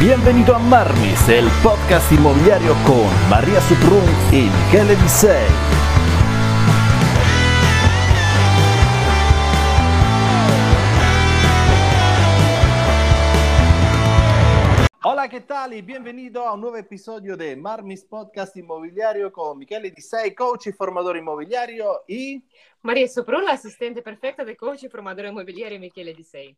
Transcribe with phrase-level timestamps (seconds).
[0.00, 5.48] Bienvenido a Marmis, el podcast inmobiliario con María Suprun y Michele Disei.
[15.02, 15.74] Hola, ¿qué tal?
[15.74, 20.72] Y bienvenido a un nuevo episodio de Marmis Podcast Inmobiliario con Michele Disei, coach y
[20.72, 22.44] formador inmobiliario y...
[22.82, 26.56] María Suprun, la asistente perfecta de coach y formador inmobiliario Michele Disei.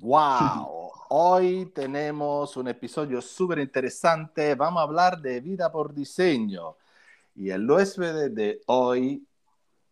[0.00, 4.54] Wow, hoy tenemos un episodio súper interesante.
[4.54, 6.76] Vamos a hablar de vida por diseño.
[7.36, 9.26] Y el huésped de hoy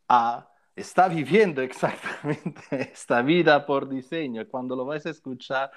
[0.09, 2.63] ah, está viviendo exactamente
[2.93, 4.47] esta vida por diseño.
[4.49, 5.71] Cuando lo vais a escuchar,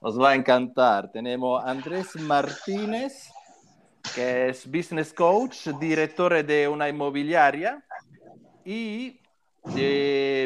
[0.00, 1.12] os va a encantar.
[1.12, 3.30] Tenemos a Andrés Martínez,
[4.14, 7.84] que es business coach, director de una inmobiliaria.
[8.64, 9.20] Y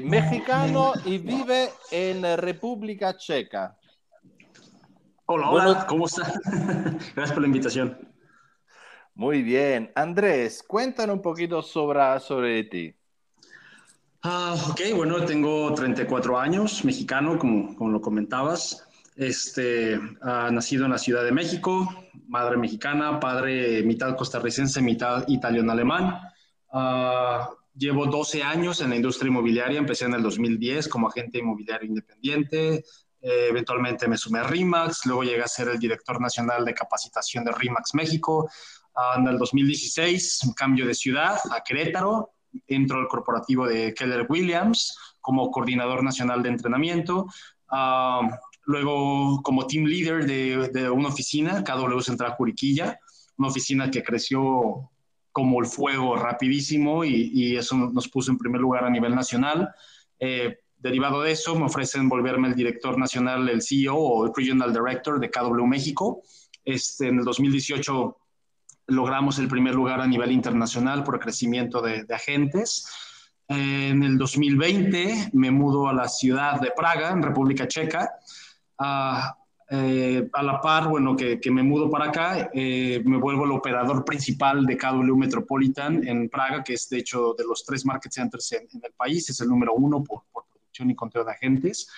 [0.02, 3.77] mexicano y vive en República Checa.
[5.27, 6.41] Hola, hola, ¿cómo estás?
[7.15, 7.96] Gracias por la invitación.
[9.15, 9.93] Muy bien.
[9.95, 12.95] Andrés, cuéntanos un poquito sobre, sobre ti.
[14.23, 18.87] Ah, ok, bueno, tengo 34 años, mexicano, como, como lo comentabas.
[19.16, 21.88] Este, nacido en la Ciudad de México,
[22.26, 26.21] madre mexicana, padre mitad costarricense, mitad italiano-alemán.
[26.73, 31.88] Ah, Llevo 12 años en la industria inmobiliaria, empecé en el 2010 como agente inmobiliario
[31.88, 32.85] independiente,
[33.23, 37.45] eh, eventualmente me sumé a RIMAX, luego llegué a ser el director nacional de capacitación
[37.45, 38.51] de RIMAX México.
[38.95, 42.32] Ah, en el 2016, un cambio de ciudad a Querétaro,
[42.66, 47.26] entro al corporativo de Keller Williams como coordinador nacional de entrenamiento.
[47.68, 48.23] Ah,
[48.65, 52.98] luego, como team leader de, de una oficina, KW Central Juriquilla,
[53.37, 54.91] una oficina que creció
[55.32, 59.70] como el fuego rapidísimo y, eso nos puso en primer lugar a nivel nacional.
[60.18, 64.72] Eh, derivado de eso, me ofrecen volverme el director nacional, el CEO o el Regional
[64.72, 66.22] Director de KW México.
[66.64, 68.16] Este, en el 2018
[68.88, 72.86] logramos el primer lugar a nivel internacional por crecimiento de, agentes.
[73.48, 78.10] en el 2020 me mudo a la ciudad de Praga, en República Checa,
[78.78, 79.36] a,
[79.72, 84.04] eh, a la par, bueno, que, me mudo para acá, eh, me vuelvo el operador
[84.04, 88.50] principal de KW Metropolitan en Praga, que es de hecho de los tres market centers
[88.50, 91.88] en, el país, es el número uno por, producción y conteo de agentes.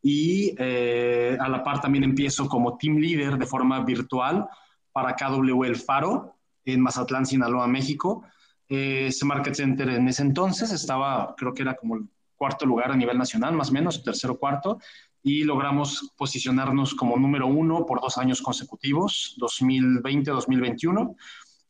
[0.00, 4.46] Y eh, a la par también empiezo como team leader de forma virtual
[4.92, 8.22] para KW El Faro en Mazatlán, Sinaloa, México.
[8.68, 12.04] ese market center en ese entonces estaba, creo que era como el
[12.36, 14.78] cuarto lugar a nivel nacional, más o menos, tercero cuarto
[15.26, 21.16] y logramos posicionarnos como número uno por dos años consecutivos, 2020-2021.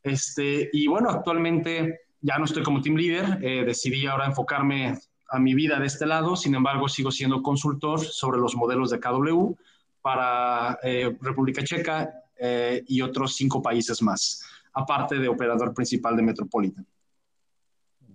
[0.03, 4.99] Este, y bueno, actualmente ya no estoy como team leader, eh, decidí ahora enfocarme
[5.31, 8.99] a mi vida de este lado, sin embargo sigo siendo consultor sobre los modelos de
[8.99, 9.55] KW
[10.03, 14.39] para eh, República Checa eh, y otros cinco países más,
[14.71, 16.85] aparte de operador principal de Metropolitan.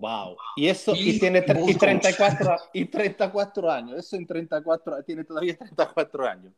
[0.02, 0.36] Wow.
[0.56, 3.98] Y eso, y, tiene y 34, y 34 años.
[4.00, 6.52] Eso en 34, tiene todavía 34 años.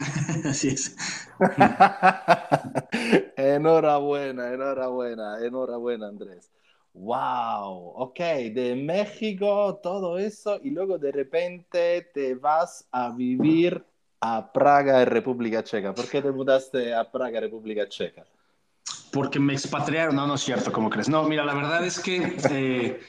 [0.44, 0.96] Así es.
[3.36, 6.50] enhorabuena, enhorabuena, enhorabuena, Andrés.
[6.92, 13.84] Wow, ok, de México, todo eso, y luego de repente te vas a vivir
[14.20, 15.94] a Praga, República Checa.
[15.94, 18.26] ¿Por qué te mudaste a Praga, República Checa?
[19.12, 20.16] Porque me expatriaron.
[20.16, 21.08] No, no es cierto, ¿cómo crees?
[21.08, 23.00] No, mira, la verdad es que eh,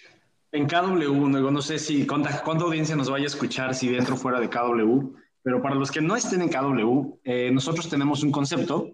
[0.51, 4.15] en KW, no, no sé si cuánta, cuánta, audiencia nos vaya a escuchar, si dentro
[4.15, 8.23] o fuera de KW, pero para los que no estén en KW, eh, nosotros tenemos
[8.23, 8.91] un concepto,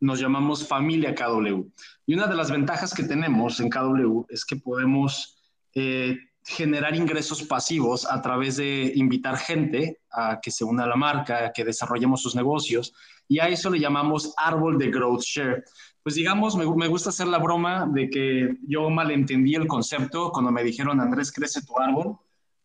[0.00, 1.66] nos llamamos familia KW.
[2.06, 5.36] Y una de las ventajas que tenemos en KW es que podemos
[5.74, 10.96] eh, generar ingresos pasivos a través de invitar gente a que se una a la
[10.96, 12.94] marca, a que desarrollemos sus negocios,
[13.28, 15.64] y a eso le llamamos árbol de growth share
[16.02, 20.50] pues digamos, me, me, gusta hacer la broma de que yo malentendí el concepto cuando
[20.50, 22.16] me dijeron, Andrés, crece tu árbol.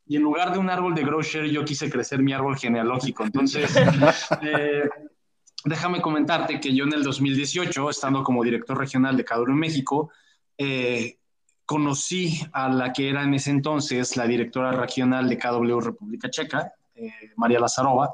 [0.06, 3.24] Y en lugar de un árbol de grocer, yo quise crecer mi árbol genealógico.
[3.24, 3.74] Entonces,
[4.42, 4.90] eh,
[5.66, 10.12] déjame comentarte que yo en el 2018, estando como director regional de Caduro México,
[10.58, 11.18] eh,
[11.66, 16.74] conocí a la que era en ese entonces la directora regional de KW República Checa,
[16.96, 18.14] eh, María Lazarova,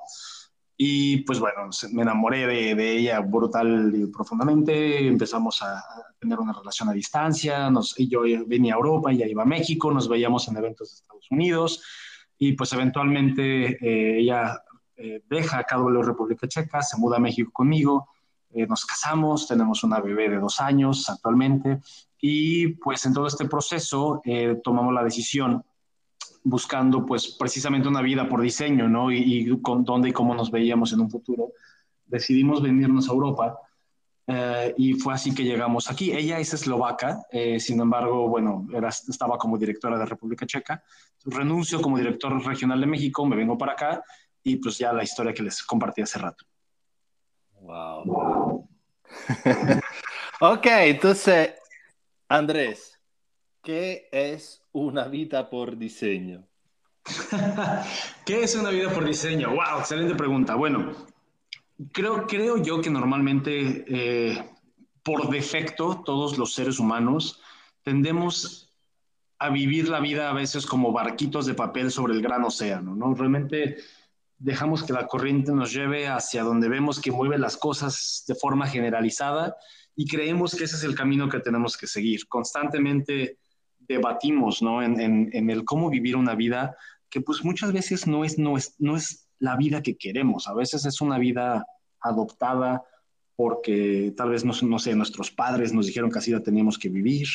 [0.81, 5.05] y pues bueno, me enamoré de, ella brutal y profundamente.
[5.05, 5.83] Empezamos a,
[6.17, 7.69] tener una relación a distancia.
[7.69, 11.27] Nos, yo venía a Europa, ella iba a México, nos veíamos en eventos de Estados
[11.31, 11.83] Unidos.
[12.37, 14.57] Y pues eventualmente eh, ella
[14.95, 18.07] eh, deja KW República Checa, se muda a México conmigo.
[18.51, 21.81] Eh, nos casamos, tenemos una bebé de dos años actualmente.
[22.21, 25.61] Y pues en todo este proceso eh, tomamos la decisión
[26.43, 29.11] buscando pues precisamente una vida por diseño, ¿no?
[29.11, 31.53] Y, con dónde y cómo nos veíamos en un futuro,
[32.05, 33.59] decidimos venirnos a Europa
[34.27, 36.11] eh, y fue así que llegamos aquí.
[36.11, 40.83] Ella es eslovaca, eh, sin embargo, bueno, era, estaba como directora de República Checa.
[41.25, 44.03] Renuncio como director regional de México, me vengo para acá
[44.43, 46.45] y pues ya la historia que les compartí hace rato.
[47.61, 48.67] Wow.
[50.41, 51.55] ok, entonces,
[52.27, 52.98] Andrés,
[53.63, 56.47] ¿qué es una vida por diseño?
[58.25, 59.49] ¿Qué es una vida por diseño?
[59.49, 60.55] Wow, excelente pregunta.
[60.55, 60.93] Bueno,
[61.91, 64.49] creo, creo yo que normalmente, eh,
[65.03, 67.41] por defecto, todos los seres humanos
[67.83, 68.69] tendemos
[69.39, 73.13] a vivir la vida a veces como barquitos de papel sobre el gran océano, ¿no?
[73.13, 73.77] Realmente
[74.37, 78.67] dejamos que la corriente nos lleve hacia donde vemos que mueve las cosas de forma
[78.67, 79.55] generalizada
[79.95, 82.27] y creemos que ese es el camino que tenemos que seguir.
[82.27, 83.37] Constantemente
[83.89, 84.81] debatimos ¿no?
[84.83, 86.77] en, el cómo vivir una vida
[87.09, 90.53] que pues muchas veces no es, no es, no es la vida que queremos, a
[90.53, 91.65] veces es una vida
[91.99, 92.83] adoptada
[93.35, 96.89] porque tal vez, no, no sé, nuestros padres nos dijeron que así la teníamos que
[96.89, 97.27] vivir,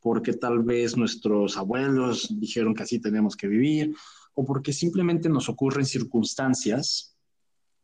[0.00, 3.94] porque tal vez nuestros abuelos dijeron que así teníamos que vivir,
[4.34, 7.16] o porque simplemente nos ocurren circunstancias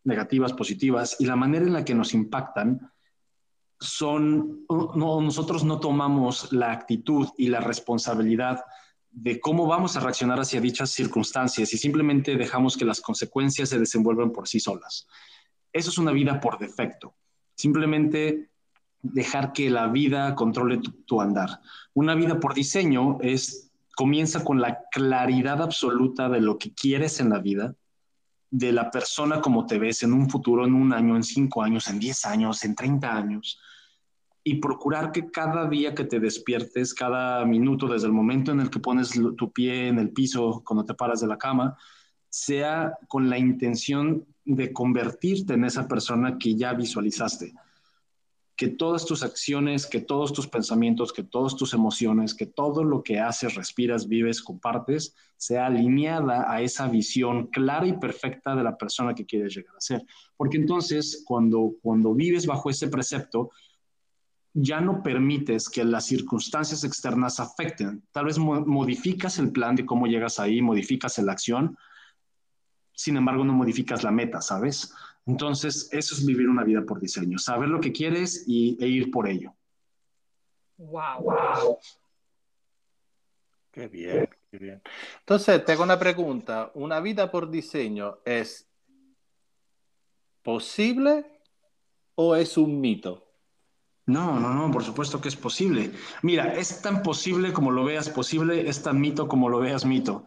[0.03, 2.91] negativas, positivas, y la manera en la que nos impactan
[3.81, 8.65] son, no, nosotros no tomamos la actitud y la responsabilidad
[9.11, 13.79] de cómo vamos a reaccionar hacia dichas circunstancias y simplemente dejamos que las consecuencias se
[13.79, 15.07] desenvuelvan por sí solas.
[15.73, 17.15] Eso es una vida por defecto.
[17.55, 18.51] Simplemente
[19.03, 21.61] dejar que la vida controle tu, andar.
[21.95, 27.31] Una vida por diseño es comienza con la claridad absoluta de lo que quieres en
[27.31, 27.75] la vida,
[28.51, 31.89] de la persona como te ves en un futuro, en un año, en cinco años,
[31.89, 33.61] en diez años, en treinta años
[34.49, 38.71] y procurar que cada día que te despiertes, cada minuto, desde el momento en el
[38.71, 41.77] que pones tu pie en el piso cuando te paras de la cama,
[42.31, 47.53] sea con la intención de convertirte en esa persona que ya visualizaste.
[48.59, 53.03] Que todas tus acciones, que todos tus pensamientos, que todas tus emociones, que todo lo
[53.03, 58.77] que haces, respiras, vives, compartes, sea alineada a esa visión clara y perfecta de la
[58.77, 60.05] persona que quieres llegar a ser.
[60.37, 63.51] Porque entonces, cuando, cuando vives bajo ese precepto,
[64.53, 68.03] ya no permites que las circunstancias externas afecten.
[68.13, 71.77] Tal vez modificas el plan de cómo llegas ahí, modificas la acción,
[72.99, 74.93] sin embargo no modificas la meta, ¿sabes?
[75.29, 79.11] Entonces, eso es vivir una vida por diseño, saber lo que quieres y, e ir
[79.11, 79.55] por ello.
[80.79, 81.79] Wow, wow.
[83.71, 84.83] Qué bien, qué bien.
[85.21, 86.71] Entonces, tengo una pregunta.
[86.75, 88.67] ¿Una vida por diseño es
[90.43, 91.27] posible
[92.15, 93.31] o es un mito?
[94.07, 95.93] No, no, no, por supuesto que es posible.
[96.23, 100.25] Mira, es tan posible como lo veas posible, es tan mito como lo veas mito.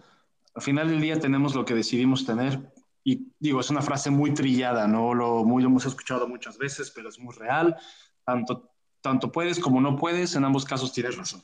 [0.54, 2.72] Al final del día tenemos lo que decidimos tener
[3.04, 5.14] y digo, es una frase muy trillada, ¿no?
[5.14, 7.76] Lo, muy, lo hemos escuchado muchas veces, pero es muy real.
[8.24, 8.72] Tanto,
[9.02, 11.42] tanto puedes como no puedes, en ambos casos tienes razón.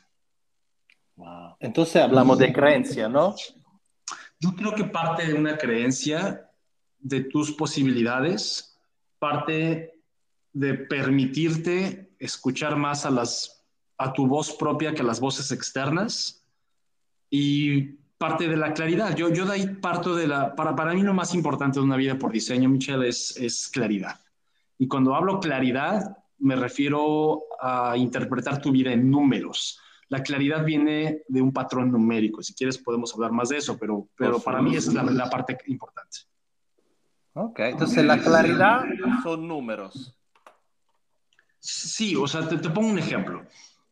[1.16, 1.56] Wow.
[1.60, 3.36] Entonces hablamos de creencia, ¿no?
[4.40, 6.52] Yo creo que parte de una creencia
[7.00, 8.80] de tus posibilidades,
[9.18, 10.00] parte
[10.54, 13.66] de permitirte escuchar más a, las,
[13.98, 16.46] a tu voz propia que a las voces externas
[17.32, 19.16] y parte de la claridad.
[19.16, 21.98] Yo, yo de ahí parto de la, para, para mí lo más importante de una
[21.98, 24.20] vida por diseño, Michelle, es, es claridad.
[24.78, 29.80] Y cuando hablo claridad, me refiero a interpretar tu vida en números.
[30.10, 32.42] La claridad viene de un patrón numérico.
[32.42, 35.30] Si quieres podemos hablar más de eso, pero, pero para mí esa es la, la
[35.30, 36.20] parte importante.
[37.34, 38.84] Ok, entonces la claridad
[39.22, 40.18] son números.
[41.60, 43.44] Sí, o sea, te, pongo un ejemplo.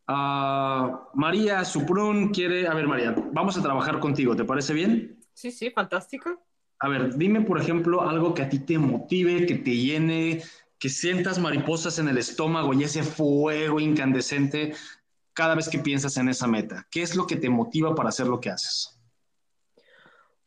[0.07, 5.19] Uh, María Suprun quiere, a ver María, vamos a trabajar contigo, ¿te parece bien?
[5.33, 6.43] Sí, sí, fantástico.
[6.79, 10.43] A ver, dime por ejemplo algo que a ti te motive, que te llene,
[10.77, 14.75] que sientas mariposas en el estómago y ese fuego incandescente
[15.33, 16.85] cada vez que piensas en esa meta.
[16.91, 18.94] ¿Qué es lo que te motiva para hacer lo que haces?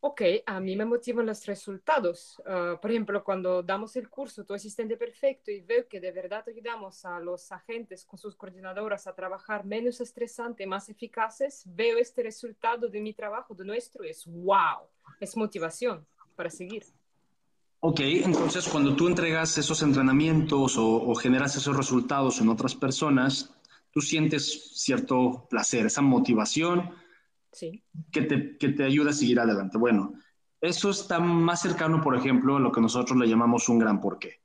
[0.00, 2.40] Ok, a mí me motivan los resultados.
[2.47, 6.45] Ah, por ejemplo, cuando damos el curso Tu Asistente Perfecto y veo que de verdad
[6.47, 12.23] ayudamos a los agentes con sus coordinadoras a trabajar menos estresante, más eficaces, veo este
[12.23, 14.87] resultado de mi trabajo, de nuestro, es wow,
[15.19, 16.85] es motivación para seguir.
[17.81, 23.52] Ok, entonces cuando tú entregas esos entrenamientos o, o generas esos resultados en otras personas,
[23.90, 26.93] tú sientes cierto placer, esa motivación
[28.10, 29.78] que, te, que te ayuda a seguir adelante.
[29.78, 30.12] Bueno,
[30.60, 34.40] eso está más cercano, por ejemplo, a lo que nosotros le llamamos un gran porqué.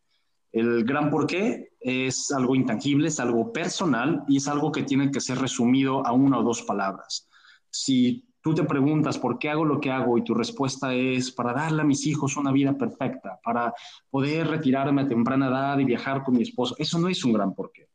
[0.51, 5.19] El gran porqué es algo intangible, es algo personal y es algo que tiene que
[5.19, 7.27] ser resumido a una o dos palabras.
[7.71, 11.53] Si tú te preguntas por qué hago lo que hago y tu respuesta es para
[11.53, 13.73] darle a mis hijos una vida perfecta, para
[14.11, 17.55] poder retirarme a temprana edad y viajar con mi esposo, eso no es un gran
[17.55, 17.87] porqué.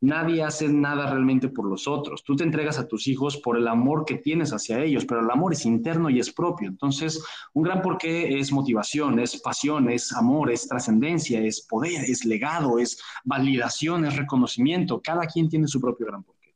[0.00, 2.22] Nadie hace nada realmente por los otros.
[2.22, 5.30] Tú te entregas a tus hijos por el amor que tienes hacia ellos, pero el
[5.30, 6.68] amor es interno y es propio.
[6.68, 7.24] Entonces,
[7.54, 12.78] un gran porqué es motivación, es pasión, es amor, es trascendencia, es poder, es legado,
[12.78, 15.00] es validación, es reconocimiento.
[15.02, 16.54] Cada quien tiene su propio gran porqué.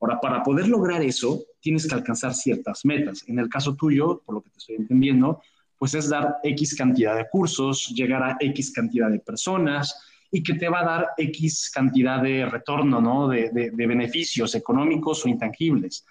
[0.00, 3.24] Ahora, para poder lograr eso, tienes que alcanzar ciertas metas.
[3.26, 5.40] En el caso tuyo, por lo que te estoy entendiendo,
[5.78, 10.54] pues es dar X cantidad de cursos, llegar a X cantidad de personas, y que
[10.54, 13.28] te va a dar X cantidad de retorno, ¿no?
[13.28, 16.06] De, beneficios económicos o intangibles.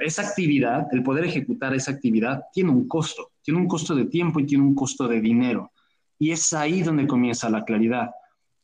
[0.00, 4.40] esa actividad, el poder ejecutar esa actividad, tiene un costo, tiene un costo de tiempo
[4.40, 5.70] y tiene un costo de dinero.
[6.18, 8.10] Y es ahí donde comienza la claridad.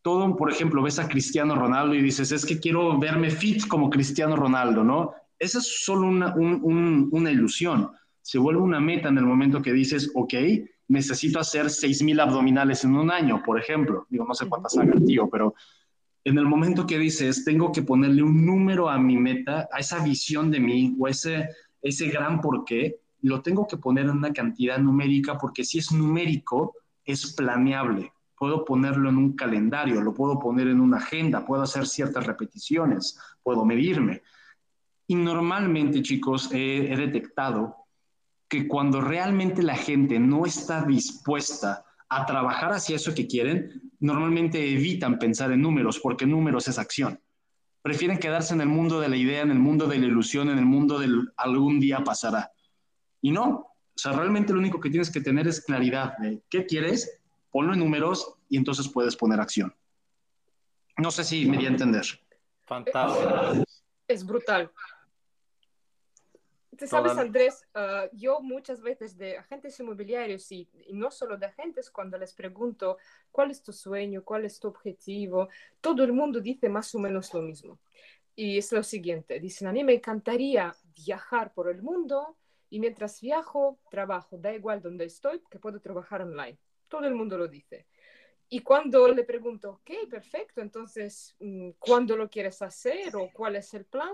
[0.00, 3.90] Todo, por ejemplo, ves a Cristiano Ronaldo y dices, es que quiero verme fit como
[3.90, 5.12] Cristiano Ronaldo, ¿no?
[5.38, 7.90] Esa es solo una, una ilusión.
[8.22, 10.34] Se vuelve una meta en el momento que dices, ok,
[10.88, 14.06] necesito hacer 6.000 abdominales en un año, por ejemplo.
[14.08, 15.54] Digo, no sé cuántas haga el tío, pero
[16.24, 20.02] en el momento que dices, tengo que ponerle un número a mi meta, a esa
[20.02, 21.48] visión de mí o ese,
[21.82, 26.74] ese gran porqué, lo tengo que poner en una cantidad numérica porque si es numérico,
[27.04, 28.12] es planeable.
[28.36, 33.18] Puedo ponerlo en un calendario, lo puedo poner en una agenda, puedo hacer ciertas repeticiones,
[33.42, 34.22] puedo medirme.
[35.06, 37.83] Y normalmente, chicos, he detectado
[38.54, 44.72] que cuando realmente la gente no está dispuesta a trabajar hacia eso que quieren, normalmente
[44.72, 47.20] evitan pensar en números, porque números es acción.
[47.82, 50.58] Prefieren quedarse en el mundo de la idea, en el mundo de la ilusión, en
[50.58, 52.52] el mundo del algún día pasará.
[53.20, 56.64] Y no, o sea, realmente lo único que tienes que tener es claridad de qué
[56.66, 57.20] quieres,
[57.50, 59.74] ponlo en números y entonces puedes poner acción.
[60.96, 62.04] No sé si me di a entender.
[62.66, 63.64] Fantástico.
[64.06, 64.70] Es brutal.
[66.76, 71.90] Te sabes, Andrés, ah, yo muchas veces de agentes inmobiliarios y, no solo de agentes,
[71.90, 72.98] cuando les pregunto
[73.30, 75.48] cuál es tu sueño, cuál es tu objetivo,
[75.80, 77.78] todo el mundo dice más o menos lo mismo.
[78.36, 82.36] Y es lo siguiente, dicen, a mí me encantaría viajar por el mundo
[82.70, 86.58] y mientras viajo, trabajo, da igual donde estoy, que puedo trabajar online.
[86.88, 87.86] Todo el mundo lo dice.
[88.48, 93.72] Y cuando le pregunto, ok, perfecto, entonces, mm, ¿cuándo lo quieres hacer o cuál es
[93.74, 94.12] el plan?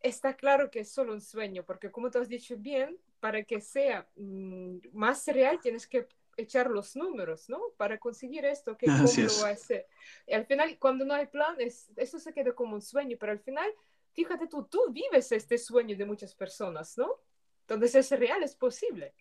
[0.00, 3.60] Está claro que es solo un sueño, porque como tú has dicho bien, para que
[3.60, 7.60] sea mm, más real tienes que echar los números, ¿no?
[7.76, 9.86] Para conseguir esto, que cómo lo va a hacer.
[10.26, 13.40] Y al final, cuando no hay plan, eso se queda como un sueño, pero al
[13.40, 13.70] final,
[14.12, 17.16] fíjate tú, tú vives este sueño de muchas personas, ¿no?
[17.62, 19.12] Entonces es real, es posible.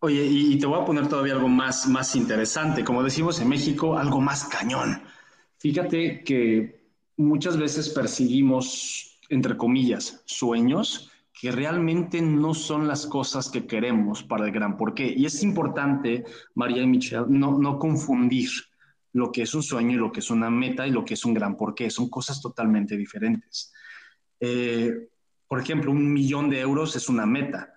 [0.00, 3.96] Oye, y te voy a poner todavía algo más, más interesante, como decimos en México,
[3.96, 5.00] algo más cañón.
[5.58, 13.66] Fíjate que muchas veces percibimos entre comillas, sueños que realmente no son las cosas que
[13.66, 15.12] queremos para el gran porqué.
[15.16, 16.24] Y es importante,
[16.54, 18.50] María y Michelle, no, no confundir
[19.14, 21.24] lo que es un sueño y lo que es una meta y lo que es
[21.24, 21.88] un gran porqué.
[21.88, 23.72] Son cosas totalmente diferentes.
[24.38, 25.08] Eh,
[25.48, 27.72] por ejemplo, un millón de euros es una meta.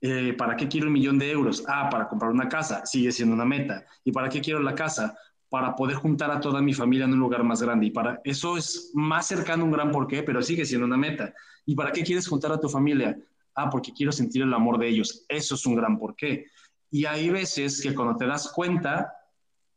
[0.00, 1.64] Eh, ¿Para qué quiero un millón de euros?
[1.68, 3.86] Ah, para comprar una casa, sigue siendo una meta.
[4.04, 5.16] ¿Y para qué quiero la casa?
[5.48, 7.86] Para poder juntar a toda mi familia en un lugar más grande.
[7.86, 11.32] Y para eso es más cercano un gran porqué, pero sigue siendo una meta.
[11.64, 13.16] ¿Y para qué quieres juntar a tu familia?
[13.54, 15.24] Ah, porque quiero sentir el amor de ellos.
[15.28, 16.46] Eso es un gran porqué.
[16.90, 19.12] Y hay veces que cuando te das cuenta,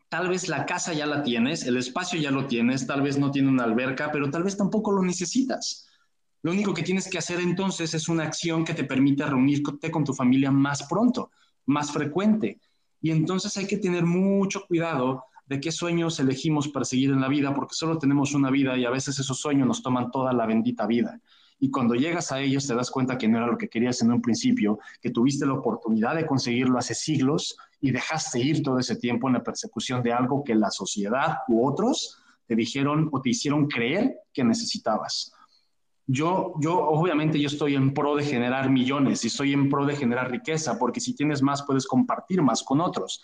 [0.10, 3.32] tal vez la casa ya la tienes, el espacio ya lo tienes, tal vez no
[3.32, 5.88] tiene una alberca, pero tal vez tampoco lo necesitas.
[6.42, 10.04] Lo único que tienes que hacer entonces es una acción que te permita reunirte con
[10.04, 11.32] tu familia más pronto,
[11.66, 12.60] más frecuente.
[13.02, 17.54] Y entonces hay que tener mucho cuidado de qué sueños elegimos perseguir en la vida,
[17.56, 20.86] porque solo tenemos una vida y a veces esos sueños nos toman toda la bendita
[20.86, 21.20] vida.
[21.60, 24.12] Y cuando llegas a ellos te das cuenta que no era lo que querías en
[24.12, 28.96] un principio, que tuviste la oportunidad de conseguirlo hace siglos y dejaste ir todo ese
[28.96, 33.32] tiempo en la persecución de algo que la sociedad u otros te dijeron o te
[33.32, 35.34] hicieron creer que necesitabas.
[36.06, 39.96] Yo, yo, obviamente, yo estoy en pro de generar millones y estoy en pro de
[39.96, 43.22] generar riqueza, porque si tienes más, puedes compartir más con otros.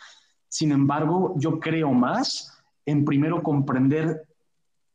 [0.55, 4.25] Sin embargo, yo creo más en primero comprender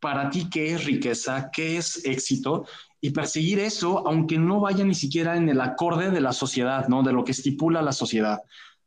[0.01, 2.65] para ti qué es riqueza, qué es éxito
[2.99, 7.03] y perseguir eso, aunque no vaya ni siquiera en el acorde de la sociedad, ¿no?
[7.03, 8.41] De lo que estipula la sociedad.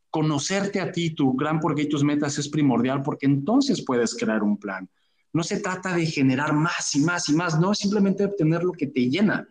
[0.09, 4.41] Conocerte a ti, tu gran porqué y tus metas es primordial porque entonces puedes crear
[4.41, 4.89] un plan.
[5.31, 8.71] No se trata de generar más y más y más, no, es simplemente obtener lo
[8.71, 9.47] que te llena.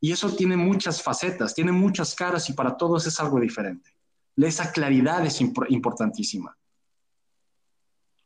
[0.00, 3.95] Y eso tiene muchas facetas, tiene muchas caras y para todos es algo diferente
[4.44, 6.56] esa claridad es importantísima.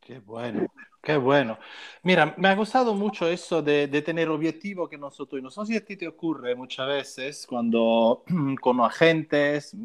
[0.00, 0.66] Qué bueno,
[1.00, 1.58] qué bueno.
[2.02, 5.84] Mira, me ha gustado mucho eso de, tener objetivo que nosotros, no sé si a
[5.84, 8.24] ti te ocurre muchas veces cuando
[8.60, 9.76] con agentes,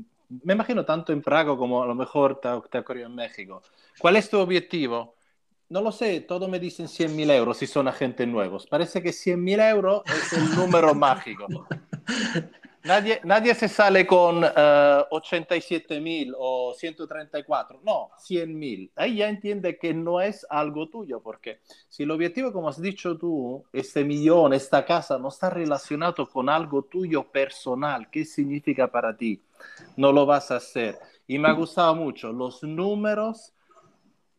[0.43, 3.61] me imagino tanto en Praga como a lo mejor te, te ocurrió en México.
[3.99, 5.13] ¿Cuál es tu objetivo?
[5.69, 8.65] No lo sé, todos me dicen 100 mil euros si son agentes nuevos.
[8.65, 11.47] Parece que 100 mil euros es el número mágico.
[12.85, 18.91] Nadie, nadie se sale con uh, eh, 87 mil o 134, no, 100 mil.
[18.95, 23.17] Ahí ya entiende que no es algo tuyo, porque si el objetivo, como has dicho
[23.17, 29.17] tú, este millón, esta casa, no está relacionado con algo tuyo personal, ¿qué significa para
[29.17, 29.41] ti?
[29.97, 30.99] No lo vas a hacer.
[31.25, 33.51] Y me ha gustado mucho, los números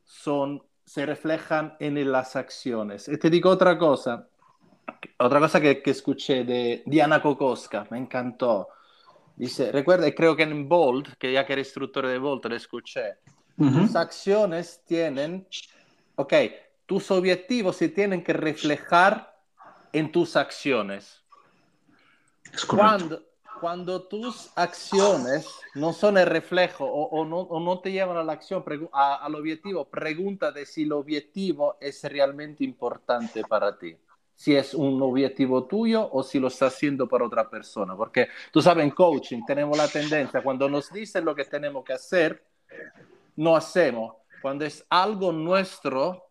[0.04, 3.08] son, se reflejan en las acciones.
[3.08, 4.28] Y te digo otra cosa,
[5.18, 8.68] otra cosa que, que, escuché de Diana Kokoska, me encantó.
[9.36, 13.18] Dice, recuerda, creo que en Bolt, que ya que eres instructor de Bolt, lo escuché.
[13.56, 15.46] Tus acciones tienen,
[16.16, 16.32] ok,
[16.84, 19.34] tus objetivos se tienen que reflejar
[19.92, 21.22] en tus acciones.
[22.68, 23.22] cuando,
[23.60, 28.34] cuando tus acciones no son el reflejo o, no, o no, te llevan a la
[28.34, 28.62] acción,
[28.92, 33.96] a, al objetivo, pregúntate si el objetivo es realmente importante para ti
[34.36, 37.96] si es un objetivo tuyo o si lo está haciendo para otra persona.
[37.96, 41.94] Porque tú sabes, en coaching tenemos la tendencia, cuando nos dicen lo que tenemos que
[41.94, 42.44] hacer,
[43.36, 44.14] no hacemos.
[44.42, 46.26] Cuando es algo nuestro,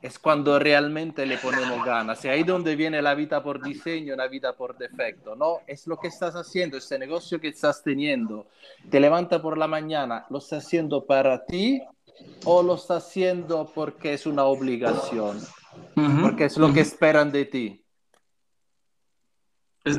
[0.00, 2.24] es cuando realmente le ponemos ganas.
[2.24, 5.60] Y ahí donde viene la vida por diseño, la vida por defecto, ¿no?
[5.66, 8.48] Es lo que estás haciendo, ese negocio que estás teniendo.
[8.90, 11.82] Te levanta por la mañana, ¿lo estás haciendo para ti
[12.44, 15.38] o lo estás haciendo porque es una obligación?
[16.22, 17.82] Porque es lo que esperan de ti.
[19.84, 19.98] Es,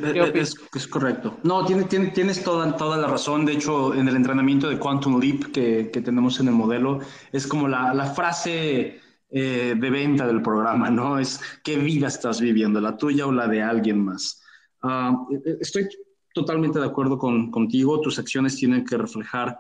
[0.74, 1.38] es, correcto.
[1.44, 3.46] No, tienes, tienes, toda, toda la razón.
[3.46, 7.00] De hecho, en el entrenamiento de Quantum Leap que, que tenemos en el modelo,
[7.34, 11.20] es como la, la frase eh, de venta del programa, ¿no?
[11.20, 14.42] Es qué vida estás viviendo, la tuya o la de alguien más.
[14.84, 15.90] E, estoy
[16.34, 18.00] totalmente de acuerdo con, contigo.
[18.00, 19.60] Tus acciones tienen que reflejar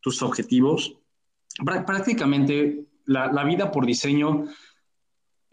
[0.00, 0.98] tus objetivos.
[1.64, 4.44] Prácticamente, la, la vida por diseño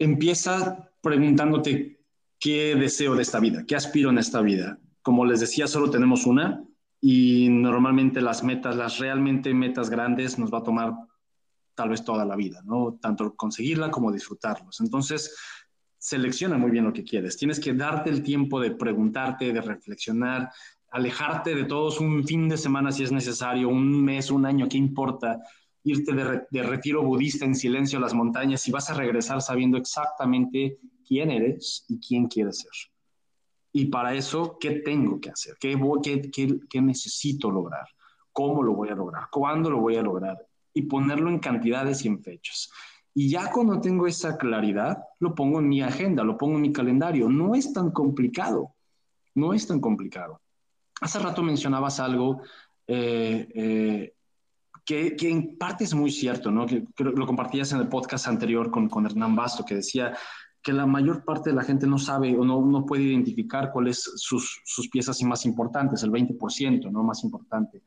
[0.02, 2.00] empieza preguntándote
[2.38, 4.78] qué deseo de esta vida, qué aspiro en esta vida.
[5.02, 6.64] Como les decía, solo tenemos una
[7.00, 10.94] y normalmente las metas, las realmente metas grandes, nos va a tomar
[11.74, 12.98] tal vez toda la vida, ¿no?
[13.00, 14.80] Tanto conseguirla como disfrutarlos.
[14.80, 15.36] Entonces,
[15.98, 17.36] selecciona muy bien lo que quieres.
[17.36, 20.50] Tienes que darte el tiempo de preguntarte, de reflexionar,
[20.90, 24.76] alejarte de todos un fin de semana si es necesario, un mes, un año, ¿qué
[24.76, 25.40] importa?
[25.84, 30.78] Irte de, retiro budista en silencio a las montañas y vas a regresar sabiendo exactamente
[31.06, 32.70] quién eres y quién quieres ser.
[33.72, 35.56] Y para eso, ¿qué tengo que hacer?
[35.58, 35.78] ¿Qué,
[36.30, 37.86] qué, qué, necesito lograr?
[38.32, 39.28] ¿Cómo lo voy a lograr?
[39.30, 40.36] ¿Cuándo lo voy a lograr?
[40.74, 42.70] Y ponerlo en cantidades y en fechas.
[43.14, 46.72] Y ya cuando tengo esa claridad, lo pongo en mi agenda, lo pongo en mi
[46.72, 47.28] calendario.
[47.28, 48.74] No es tan complicado.
[49.34, 50.40] No es tan complicado.
[51.00, 52.42] Hace rato mencionabas algo
[52.86, 54.14] eh, eh,
[54.84, 56.66] que, en parte es muy cierto, ¿no?
[56.66, 60.16] Que, lo compartías en el podcast anterior con, con Hernán Basto, que decía
[60.62, 64.00] que la mayor parte de la gente no sabe o no, no puede identificar cuáles
[64.16, 67.02] sus, sus piezas más importantes, el 20%, ¿no?
[67.02, 67.82] Más importante.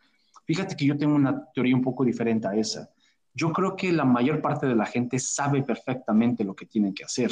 [0.46, 2.90] Fíjate que yo tengo una teoría un poco diferente a esa.
[3.34, 7.04] Yo creo que la mayor parte de la gente sabe perfectamente lo que tienen que
[7.04, 7.32] hacer.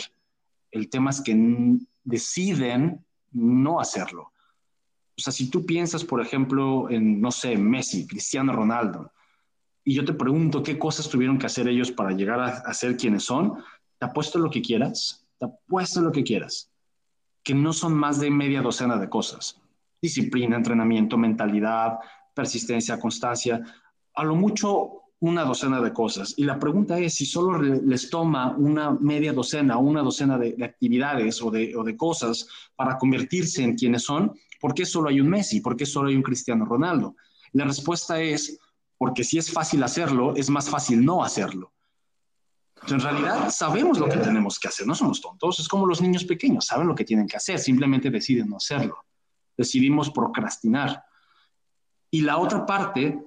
[0.71, 4.32] El tema es que deciden no hacerlo.
[5.15, 9.12] O sea, si tú piensas, por ejemplo, en, no sé, Messi, Cristiano Ronaldo,
[9.84, 13.24] y yo te pregunto qué cosas tuvieron que hacer ellos para llegar a, ser quienes
[13.24, 13.56] son,
[13.98, 16.72] te apuesto lo que quieras, te apuesto lo que quieras,
[17.43, 19.60] que no son más de media docena de cosas.
[20.02, 22.00] Disciplina, entrenamiento, mentalidad,
[22.34, 23.62] persistencia, constancia,
[24.15, 26.34] a lo mucho una docena de cosas.
[26.38, 30.56] Y la pregunta es si solo les toma una media docena o una docena de,
[30.63, 35.22] actividades o de, o de, cosas para convertirse en quienes son, ¿por qué solo hay
[35.22, 35.62] un Messi?
[35.62, 37.15] ¿Por qué solo hay un Cristiano Ronaldo?
[37.54, 38.60] La respuesta es
[39.03, 41.73] porque si es fácil hacerlo, es más fácil no hacerlo.
[42.87, 46.23] en realidad sabemos lo que tenemos que hacer, no somos tontos, es como los niños
[46.23, 49.03] pequeños, saben lo que tienen que hacer, simplemente deciden no hacerlo.
[49.57, 51.03] Decidimos procrastinar.
[52.11, 53.21] Y la otra parte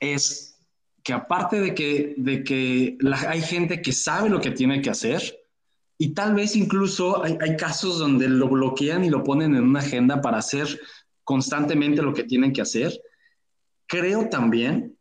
[0.00, 0.58] es
[1.04, 2.96] que aparte de que, de que
[3.28, 5.20] hay gente que sabe lo que tiene que hacer,
[5.98, 9.80] y tal vez incluso hay, hay casos donde lo bloquean y lo ponen en una
[9.80, 10.80] agenda para hacer
[11.22, 12.98] constantemente lo que tienen que hacer,
[13.86, 14.96] creo también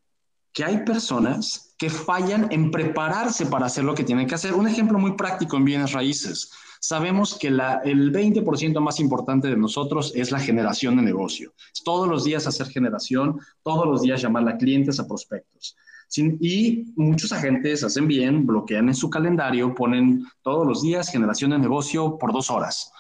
[0.54, 4.54] que hay personas que fallan en prepararse para hacer lo que tienen que hacer.
[4.54, 6.52] Un ejemplo muy práctico en bienes raíces.
[6.80, 11.54] Sabemos que el 20% más importante de nosotros es la generación de negocio.
[11.86, 15.76] todos los días hacer generación, todos los días llamar a clientes, a prospectos.
[16.18, 21.60] y muchos agentes hacen bien, bloquean en su calendario, ponen todos los días generación de
[21.60, 22.92] negocio por dos horas.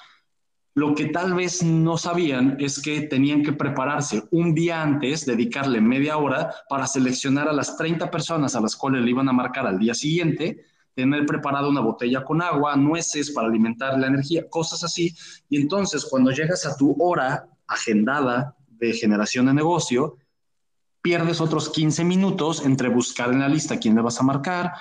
[0.73, 5.81] Lo que tal vez no sabían es que tenían que prepararse un día antes, dedicarle
[5.81, 9.67] media hora para seleccionar a las 30 personas a las cuales le iban a marcar
[9.67, 14.83] al día siguiente, tener preparada una botella con agua, nueces para alimentar la energía, cosas
[14.83, 15.13] así.
[15.49, 20.17] Y entonces cuando llegas a tu hora agendada de generación de negocio,
[21.01, 24.73] pierdes otros 15 minutos entre buscar en la lista quién le vas a marcar,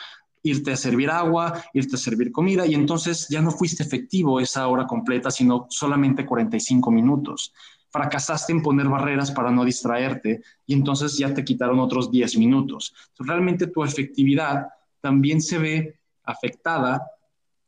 [0.42, 4.66] irte a servir agua, irte a servir comida y entonces ya no fuiste efectivo esa
[4.68, 7.52] hora completa, sino solamente 45 minutos.
[7.90, 12.94] Fracasaste en poner barreras para no distraerte y entonces ya te quitaron otros 10 minutos.
[13.18, 14.68] Realmente tu efectividad
[15.00, 17.02] también se ve afectada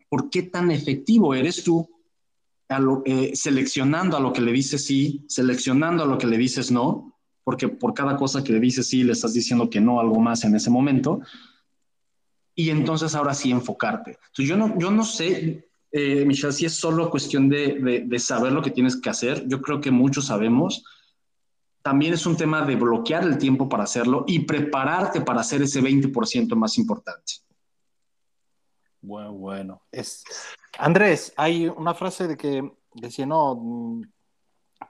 [0.09, 1.89] por qué tan efectivo eres tú
[3.05, 7.15] eh, seleccionando a lo que le dices sí, seleccionando a lo que le dices no,
[7.45, 10.45] porque por cada cosa que le dices sí le estás diciendo que no algo más
[10.45, 11.21] en ese momento.
[12.55, 14.19] Y entonces ahora sí enfocarte.
[14.29, 18.53] Entonces yo no, yo no sé, eh, Michelle, si es solo cuestión de, de saber
[18.53, 19.47] lo que tienes que hacer.
[19.49, 20.85] Yo creo que muchos sabemos.
[21.83, 25.83] También es un tema de bloquear el tiempo para hacerlo y prepararte para hacer ese
[25.83, 27.33] 20% más importante.
[29.01, 29.83] Bueno, bueno.
[29.91, 30.25] Es...
[30.79, 34.01] Andrés, hay una frase de que decía, no,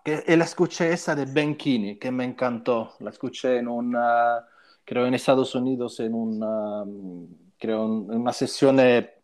[0.04, 2.94] que la escuché esa de Ben Kini, que me encantó.
[3.00, 4.46] La escuché en una,
[4.84, 6.84] creo en Estados Unidos, en una,
[7.62, 8.80] creo en una sesión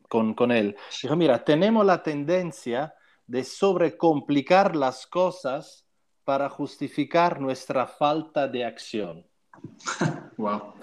[0.09, 0.77] con, con él.
[1.03, 2.95] Dijo, mira, tenemos la tendencia
[3.27, 5.85] de sobrecomplicar las cosas
[6.23, 9.27] para justificar nuestra falta de acción.
[10.37, 10.75] wow.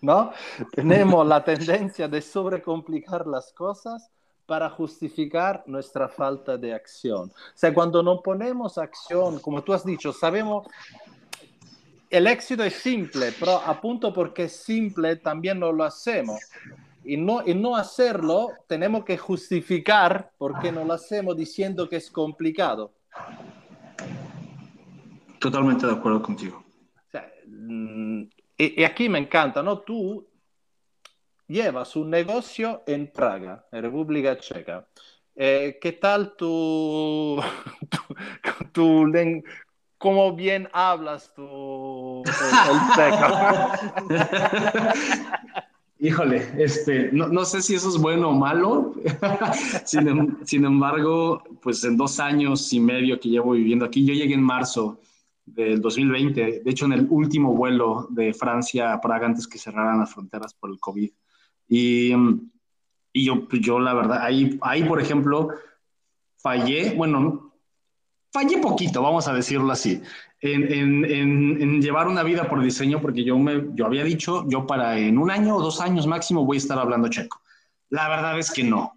[0.00, 0.32] ¿no?
[0.72, 4.12] Tenemos la tendencia de sobrecomplicar las cosas
[4.46, 7.30] para justificar nuestra falta de acción.
[7.30, 10.68] O sea, cuando no ponemos acción, como tú has dicho, sabemos,
[12.10, 16.40] el éxito es simple, pero apunto porque es simple, también no lo hacemos.
[17.04, 21.96] Y no, y no hacerlo, tenemos que justificar por qué no lo hacemos diciendo que
[21.96, 22.92] es complicado.
[25.38, 26.64] Totalmente de acuerdo contigo.
[27.06, 28.22] O sea, mm,
[28.58, 29.78] y, aquí me encanta, ¿no?
[29.78, 30.26] Tú
[31.46, 34.88] llevas un negocio en Praga, en República Checa.
[35.34, 37.40] Eh, ¿Qué tal tu,
[38.72, 39.12] tu,
[39.98, 41.42] cómo bien hablas tu
[42.24, 44.06] el,
[45.98, 48.94] Híjole, este, no, no, sé si eso es bueno o malo.
[49.86, 54.12] sin, em, sin, embargo, pues en dos años y medio que llevo viviendo aquí, yo
[54.12, 55.00] llegué en marzo
[55.46, 60.00] del 2020, de hecho en el último vuelo de Francia a Praga antes que cerraran
[60.00, 61.10] las fronteras por el COVID.
[61.68, 62.12] Y,
[63.12, 65.48] y yo, pues, yo la verdad, ahí, ahí por ejemplo,
[66.36, 67.45] fallé, bueno,
[68.36, 70.02] fallé poquito, vamos a decirlo así,
[70.42, 71.04] en, en,
[71.62, 75.16] en, llevar una vida por diseño, porque yo, me, yo había dicho, yo para en
[75.16, 77.40] un año o dos años máximo voy a estar hablando checo.
[77.88, 78.92] La verdad es que no.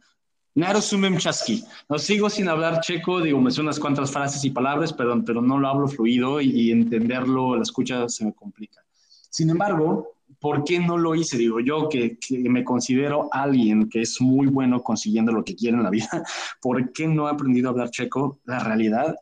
[0.56, 1.64] Narosumem chaski.
[1.88, 5.42] No sigo sin hablar checo, digo, me son unas cuantas frases y palabras, pero, pero
[5.42, 8.84] no lo hablo fluido y, entenderlo, la escucha se me complica.
[9.30, 11.38] Sin embargo, ¿por qué no lo hice?
[11.38, 15.78] Digo, yo que, que, me considero alguien que es muy bueno consiguiendo lo que quiere
[15.78, 16.10] en la vida,
[16.62, 18.40] ¿por qué no he aprendido a hablar checo?
[18.44, 19.16] La realidad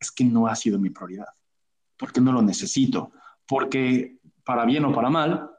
[0.00, 1.28] es que no ha sido mi prioridad,
[1.96, 3.12] porque no lo necesito,
[3.46, 5.50] porque para bien o para mal,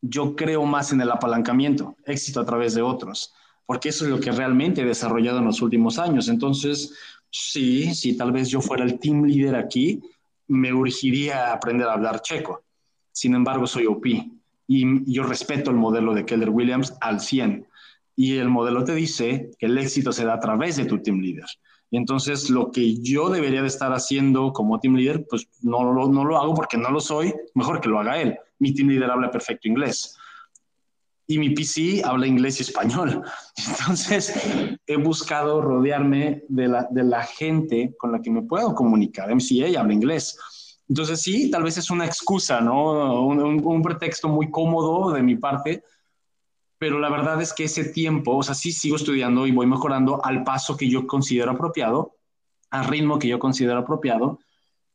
[0.00, 3.34] yo creo más en el apalancamiento, éxito a través de otros
[3.66, 6.28] porque eso es lo que realmente he desarrollado en los últimos años.
[6.28, 6.94] Entonces,
[7.30, 10.02] sí, si tal vez yo fuera el team leader aquí,
[10.48, 12.62] me urgiría aprender a hablar checo.
[13.12, 14.06] Sin embargo, soy OP
[14.66, 17.66] y yo respeto el modelo de Keller Williams al 100.
[18.16, 21.20] Y el modelo te dice que el éxito se da a través de tu team
[21.20, 21.46] leader.
[21.94, 26.08] Y entonces lo que yo debería de estar haciendo como team leader, pues no lo,
[26.08, 28.36] no lo hago porque no lo soy, mejor que lo haga él.
[28.58, 30.18] Mi team leader habla perfecto inglés
[31.28, 33.22] y mi PC habla inglés y español.
[33.68, 34.34] Entonces,
[34.88, 39.32] he buscado rodearme de la, de la gente con la que me puedo comunicar.
[39.32, 40.36] MCA habla inglés.
[40.88, 43.24] Entonces, sí, tal vez es una excusa, ¿no?
[43.24, 45.84] Un, un, pretexto muy cómodo de mi parte,
[46.84, 50.22] pero la verdad es que ese tiempo, o sea, sí sigo estudiando y voy mejorando
[50.22, 52.16] al paso que yo considero apropiado,
[52.68, 54.38] al ritmo que yo considero apropiado,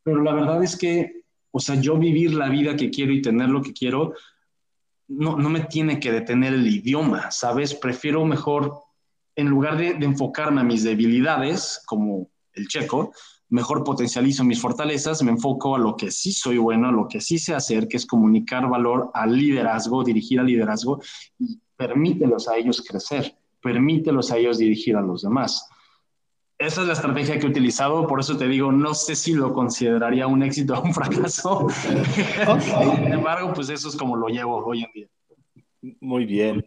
[0.04, 3.50] pero la verdad es que, o sea, yo vivir la vida que quiero y tener
[3.50, 4.14] lo que quiero,
[5.08, 7.74] no, me tiene que detener el idioma, ¿sabes?
[7.74, 8.72] Prefiero mejor,
[9.36, 13.14] en lugar de, enfocarme a mis debilidades, como el checo,
[13.50, 17.20] mejor potencializo mis fortalezas, me enfoco a lo que sí soy bueno, a lo que
[17.20, 21.02] sí sé hacer, que es comunicar valor al liderazgo, dirigir al liderazgo
[21.40, 25.66] y permítelos a ellos crecer, permítelos a ellos dirigir a los demás.
[26.58, 29.54] esa es la estrategia que he utilizado, por eso te digo, no sé si lo
[29.54, 31.68] consideraría un éxito o un fracaso.
[31.80, 35.08] Sin embargo, pues eso es como lo llevo hoy en día.
[36.02, 36.66] Muy bien.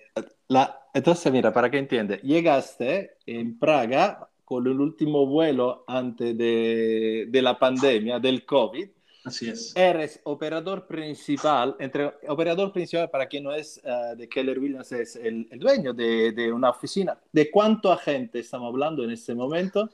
[0.49, 7.27] La, entonces, mira, para que entiende, llegaste en Praga con el último vuelo antes de,
[7.29, 8.89] de la pandemia, del COVID,
[9.25, 9.73] Así es.
[9.77, 15.17] Eres operador principal, entre operador principal para quien no es uh, de Keller Williams, es
[15.17, 17.17] el, el dueño de, de, una oficina.
[17.33, 19.89] ¿De cuánto agente estamos hablando en este momento?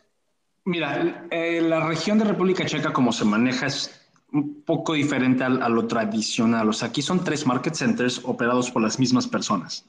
[0.64, 4.00] Mira, eh, la región de República Checa, como se maneja, es
[4.32, 6.68] un poco diferente a, a, lo tradicional.
[6.68, 9.86] O sea, aquí son tres market centers operados por las mismas personas.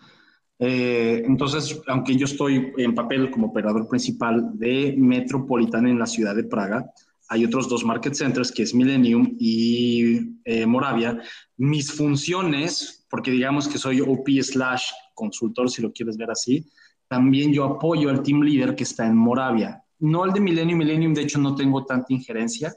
[0.59, 6.35] Eh, entonces, aunque yo estoy en papel como operador principal de Metropolitana en la ciudad
[6.35, 6.91] de Praga,
[7.29, 11.21] hay otros dos market centers, que es Millennium y eh, Moravia.
[11.57, 16.65] Mis funciones, porque digamos que soy OP slash consultor, si lo quieres ver así,
[17.07, 19.83] también yo apoyo al team leader que está en Moravia.
[19.99, 22.73] No el de Millennium, Millennium de hecho no tengo tanta injerencia.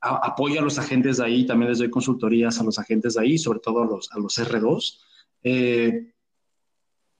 [0.00, 3.22] A, apoyo a los agentes de ahí, también les doy consultorías a los agentes de
[3.22, 5.00] ahí, sobre todo a los, a los R2.
[5.42, 6.12] Eh,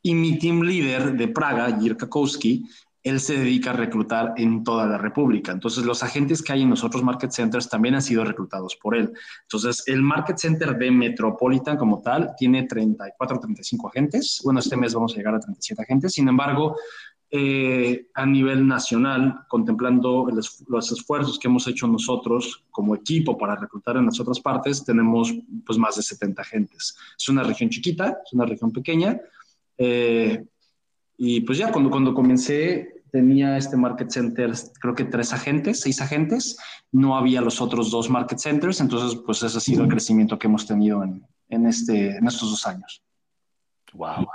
[0.03, 2.65] y mi team leader de Praga, Jirka Kowski,
[3.09, 5.53] él se dedica a reclutar en toda la República.
[5.53, 8.97] Entonces, los agentes que hay en los otros market centers también han sido reclutados por
[8.97, 9.13] él.
[9.43, 14.41] Entonces, el market center de Metropolitan como tal tiene 34, 35 agentes.
[14.45, 16.13] Bueno, este mes vamos a llegar a 37 agentes.
[16.13, 16.77] Sin embargo,
[17.31, 20.37] eh, a nivel nacional, contemplando el,
[20.69, 25.35] los esfuerzos que hemos hecho nosotros como equipo para reclutar en las otras partes, tenemos
[25.67, 26.97] pues más de 70 agentes.
[27.19, 29.21] Es una región chiquita, es una región pequeña.
[29.77, 30.43] Eh,
[31.19, 36.01] y pues ya cuando, cuando comencé tenía este market center, creo que tres agentes, seis
[36.01, 36.57] agentes,
[36.93, 40.47] no había los otros dos market centers, entonces pues ese ha sido el crecimiento que
[40.47, 43.03] hemos tenido en, en, este, en estos dos años.
[43.93, 44.27] Wow.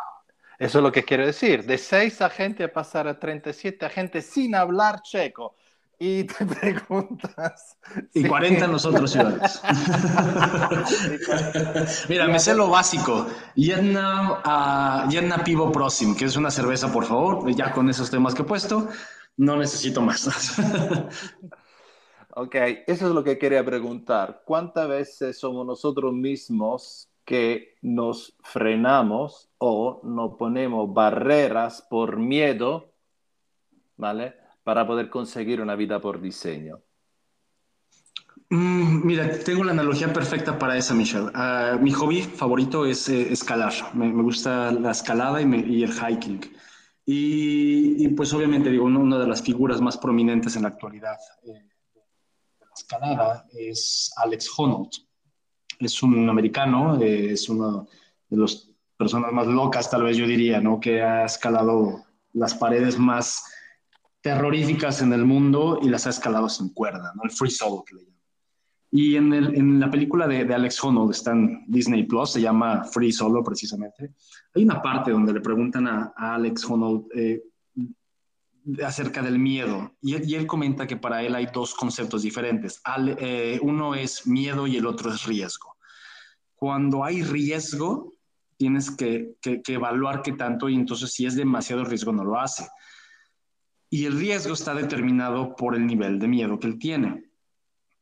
[0.60, 4.56] Eso es lo que quiero decir, de seis agentes a pasar a 37 agentes sin
[4.56, 5.56] hablar checo
[6.04, 7.78] y te preguntas.
[8.14, 9.62] Y 40 en los otros ciudades.
[12.10, 13.28] Mira, me sé lo básico.
[13.56, 17.50] Jedna, uh, Jedna Pivo Prosim, que es una cerveza, por favor.
[17.56, 18.90] Ya con esos temas que he puesto,
[19.38, 20.28] no necesito más.
[22.36, 24.42] ok, eso es lo que quería preguntar.
[24.46, 32.92] ¿Cuántas veces somos nosotros mismos que nos frenamos o nos ponemos barreras por miedo,
[33.96, 34.43] ¿vale?
[34.64, 36.82] Para poder conseguir una vida por diseño?
[38.50, 41.32] Mm, mira, tengo la analogía perfecta para esa, Michelle.
[41.34, 43.74] Uh, mi hobby favorito es eh, escalar.
[43.94, 46.42] Me, me, gusta la escalada y, me, y el hiking.
[47.06, 51.52] Y, y, pues obviamente digo, una, de las figuras más prominentes en la actualidad eh,
[51.52, 54.92] de la escalada es Alex Honnold.
[55.80, 57.84] Es un americano, eh, es una
[58.30, 60.80] de las personas más locas, tal vez yo diría, ¿no?
[60.80, 63.44] Que ha escalado las paredes más
[64.24, 67.24] terroríficas en el mundo y las ha escalado sin cuerda, ¿no?
[67.24, 68.14] El free solo que le llaman.
[68.90, 72.42] Y en, el, en la película de, de, Alex Honnold, está en Disney Plus, se
[72.42, 74.14] llama Free Solo precisamente,
[74.54, 77.44] hay una parte donde le preguntan a, a Alex Honnold eh,
[78.86, 82.80] acerca del miedo y él, y él, comenta que para él hay dos conceptos diferentes.
[82.84, 85.76] Al, eh, uno es miedo y el otro es riesgo.
[86.56, 88.14] Cuando hay riesgo,
[88.58, 92.40] tienes que, que, que evaluar qué tanto y entonces si es demasiado riesgo no lo
[92.40, 92.64] hace
[93.94, 97.30] y el riesgo está determinado por el nivel de miedo que él tiene.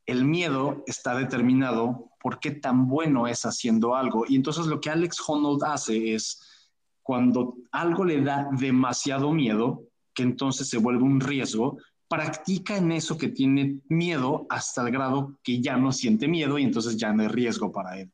[0.05, 4.23] El miedo está determinado por qué tan bueno es haciendo algo.
[4.25, 6.71] Y entonces lo que Alex Honnold hace es,
[7.03, 11.77] cuando algo le da demasiado miedo, que entonces se vuelve un riesgo,
[12.07, 16.63] practica en eso que tiene miedo hasta el grado que ya no siente miedo y
[16.63, 18.09] entonces ya no hay riesgo para él.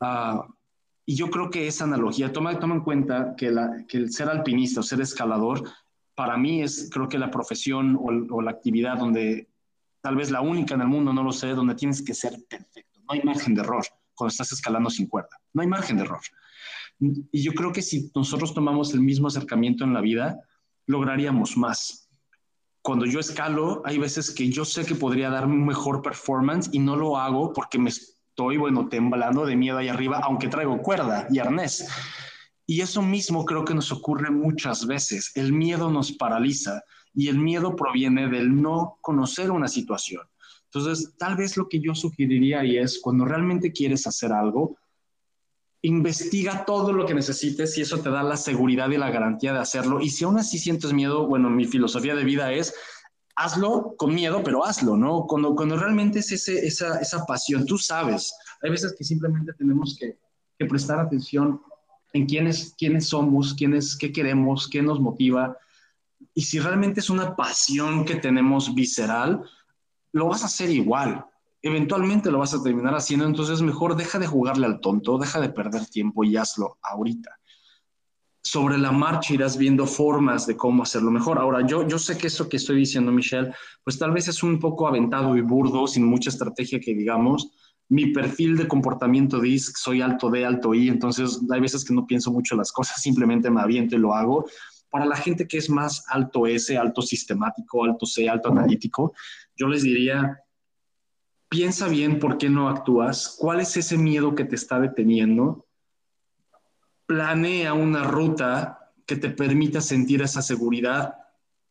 [0.00, 0.50] Uh,
[1.04, 3.54] y yo creo que esa analogía, toma, toma en cuenta que,
[3.86, 5.62] que el ser alpinista o ser escalador
[6.16, 9.48] para mí es creo que la profesión o, la actividad donde
[10.00, 13.00] tal vez la única en el mundo, no lo sé, donde tienes que ser perfecto.
[13.00, 15.38] No hay margen de error cuando estás escalando sin cuerda.
[15.52, 16.20] No hay margen de error.
[16.98, 20.40] Y yo creo que si nosotros tomamos el mismo acercamiento en la vida,
[20.86, 22.08] lograríamos más.
[22.80, 26.78] Cuando yo escalo, hay veces que yo sé que podría dar un mejor performance y
[26.78, 31.26] no lo hago porque me estoy, bueno, temblando de miedo ahí arriba, aunque traigo cuerda
[31.30, 31.86] y arnés.
[32.66, 35.30] Y eso mismo creo que nos ocurre muchas veces.
[35.36, 36.82] El miedo nos paraliza
[37.14, 40.22] y el miedo proviene del no conocer una situación.
[40.64, 44.76] Entonces, tal vez lo que yo sugeriría y es cuando realmente quieres hacer algo,
[45.82, 49.60] investiga todo lo que necesites y eso te da la seguridad y la garantía de
[49.60, 50.00] hacerlo.
[50.00, 52.74] Y si aún así sientes miedo, bueno, mi filosofía de vida es
[53.36, 55.26] hazlo con miedo, pero hazlo, ¿no?
[55.26, 59.96] Cuando, cuando realmente es ese, esa, esa pasión, tú sabes, hay veces que simplemente tenemos
[59.98, 60.18] que
[60.66, 61.60] prestar atención
[62.12, 65.56] en quiénes, quiénes somos, quiénes, qué queremos, qué nos motiva.
[66.34, 69.42] Y si realmente es una pasión que tenemos visceral,
[70.12, 71.24] lo vas a hacer igual.
[71.62, 75.48] Eventualmente lo vas a terminar haciendo, entonces mejor deja de jugarle al tonto, deja de
[75.48, 77.38] perder tiempo y hazlo ahorita.
[78.42, 81.38] Sobre la marcha irás viendo formas de cómo hacerlo mejor.
[81.38, 84.60] Ahora, yo, yo sé que eso que estoy diciendo, Michelle, pues tal vez es un
[84.60, 87.50] poco aventado y burdo, sin mucha estrategia que digamos,
[87.88, 92.06] mi perfil de comportamiento dice soy alto D, alto I, entonces hay veces que no
[92.06, 94.46] pienso mucho las cosas, simplemente me aviento y lo hago.
[94.90, 99.12] Para la gente que es más alto S, alto sistemático, alto C, alto analítico,
[99.56, 100.40] yo les diría,
[101.48, 105.66] piensa bien por qué no actúas, cuál es ese miedo que te está deteniendo,
[107.06, 111.14] planea una ruta que te permita sentir esa seguridad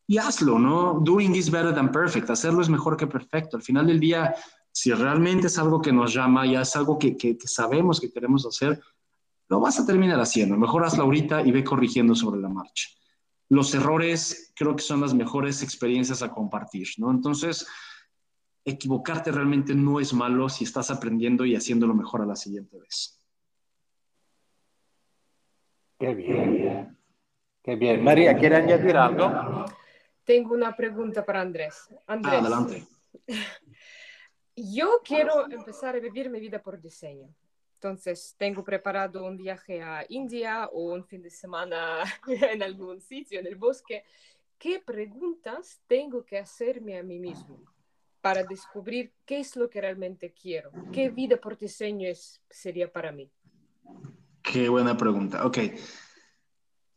[0.06, 1.00] y hazlo, ¿no?
[1.00, 3.56] Doing is better than perfect, hacerlo es mejor que perfecto.
[3.56, 4.34] Al final del día,
[4.76, 8.78] si realmente es algo que nos llama, ya es algo que, sabemos que queremos hacer,
[9.48, 10.54] lo vas a terminar haciendo.
[10.58, 12.90] Mejor hazlo ahorita y ve corrigiendo sobre la marcha.
[13.48, 17.10] Los errores creo que son las mejores experiencias a compartir, ¿no?
[17.10, 17.66] Entonces,
[18.66, 23.18] equivocarte realmente no es malo si estás aprendiendo y haciéndolo mejor a la siguiente vez.
[25.98, 26.98] Qué bien.
[27.62, 28.04] Qué bien.
[28.04, 29.64] María, ¿quiere añadir algo?
[30.22, 31.88] Tengo una pregunta para Andrés.
[32.06, 32.34] Andrés.
[32.34, 32.84] adelante.
[34.56, 37.28] Yo quiero empezar a vivir mi vida por diseño.
[37.74, 43.38] Entonces, tengo preparado un viaje a India o un fin de semana en algún sitio,
[43.38, 44.02] en el bosque.
[44.58, 47.60] ¿Qué preguntas tengo que hacerme a mí mismo
[48.22, 50.72] para descubrir qué es lo que realmente quiero?
[50.90, 53.30] ¿Qué vida por diseño es, sería para mí?
[54.42, 55.44] Qué buena pregunta.
[55.44, 55.58] Ok.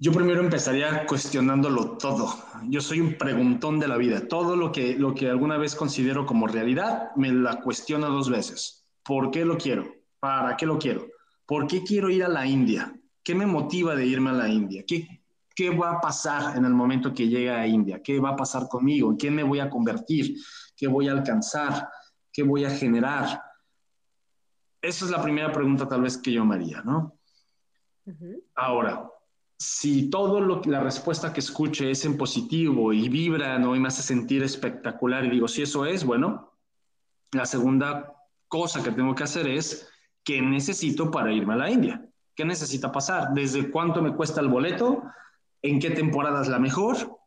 [0.01, 2.33] Yo primero empezaría cuestionándolo todo.
[2.69, 4.25] Yo soy un preguntón de la vida.
[4.29, 8.85] Todo lo que, lo que alguna vez considero como realidad, me la cuestiono dos veces.
[9.03, 9.93] ¿Por qué lo quiero?
[10.21, 11.05] ¿Para qué lo quiero?
[11.45, 12.97] ¿Por qué quiero ir a la India?
[13.21, 14.85] ¿Qué me motiva de irme a la India?
[14.87, 15.21] ¿Qué,
[15.53, 18.01] qué va a pasar en el momento que llegue a India?
[18.01, 19.11] ¿Qué va a pasar conmigo?
[19.11, 20.33] ¿En qué me voy a convertir?
[20.77, 21.89] ¿Qué voy a alcanzar?
[22.31, 23.41] ¿Qué voy a generar?
[24.81, 27.19] Esa es la primera pregunta tal vez que yo me haría, ¿no?
[28.55, 29.09] Ahora,
[29.59, 33.75] si todo lo la respuesta que escuche es en positivo y vibra, ¿no?
[33.75, 36.53] Y me hace sentir espectacular y digo, si eso es, bueno,
[37.33, 38.15] la segunda
[38.47, 39.89] cosa que tengo que hacer es,
[40.23, 42.09] ¿qué necesito para irme a la India?
[42.33, 43.33] ¿Qué necesita pasar?
[43.33, 45.03] ¿Desde cuánto me cuesta el boleto?
[45.61, 47.19] ¿En qué temporada es la mejor?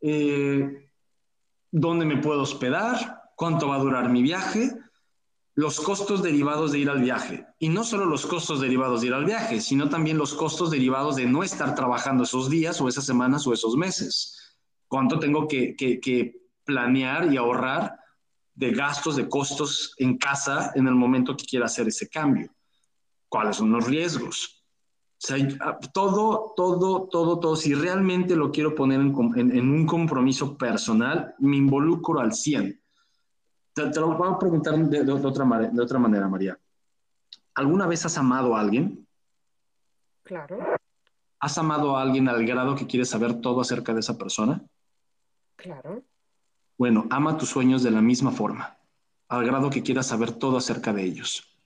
[0.00, 0.90] Eh,
[1.70, 3.30] ¿Dónde me puedo hospedar?
[3.36, 4.72] ¿Cuánto va a durar mi viaje?
[5.54, 7.46] Los costos derivados de ir al viaje.
[7.58, 11.16] Y no solo los costos derivados de ir al viaje, sino también los costos derivados
[11.16, 14.56] de no estar trabajando esos días o esas semanas o esos meses.
[14.86, 17.96] ¿Cuánto tengo que, planear y ahorrar
[18.54, 22.54] de gastos, de costos en casa en el momento que quiera hacer ese cambio?
[23.28, 24.64] ¿Cuáles son los riesgos?
[25.22, 25.36] O sea,
[25.92, 31.56] todo, todo, todo, todo, si realmente lo quiero poner en, en un compromiso personal, me
[31.56, 32.79] involucro al 100
[33.74, 36.58] te, lo voy a preguntar de, otra, de otra manera, María.
[37.54, 39.06] ¿Alguna vez has amado a alguien?
[40.22, 40.58] Claro.
[41.40, 44.62] ¿Has amado a alguien al grado que quieres saber todo acerca de esa persona?
[45.56, 46.02] Claro.
[46.78, 48.78] Bueno, ama tus sueños de la misma forma,
[49.28, 51.58] al grado que quieras saber todo acerca de ellos.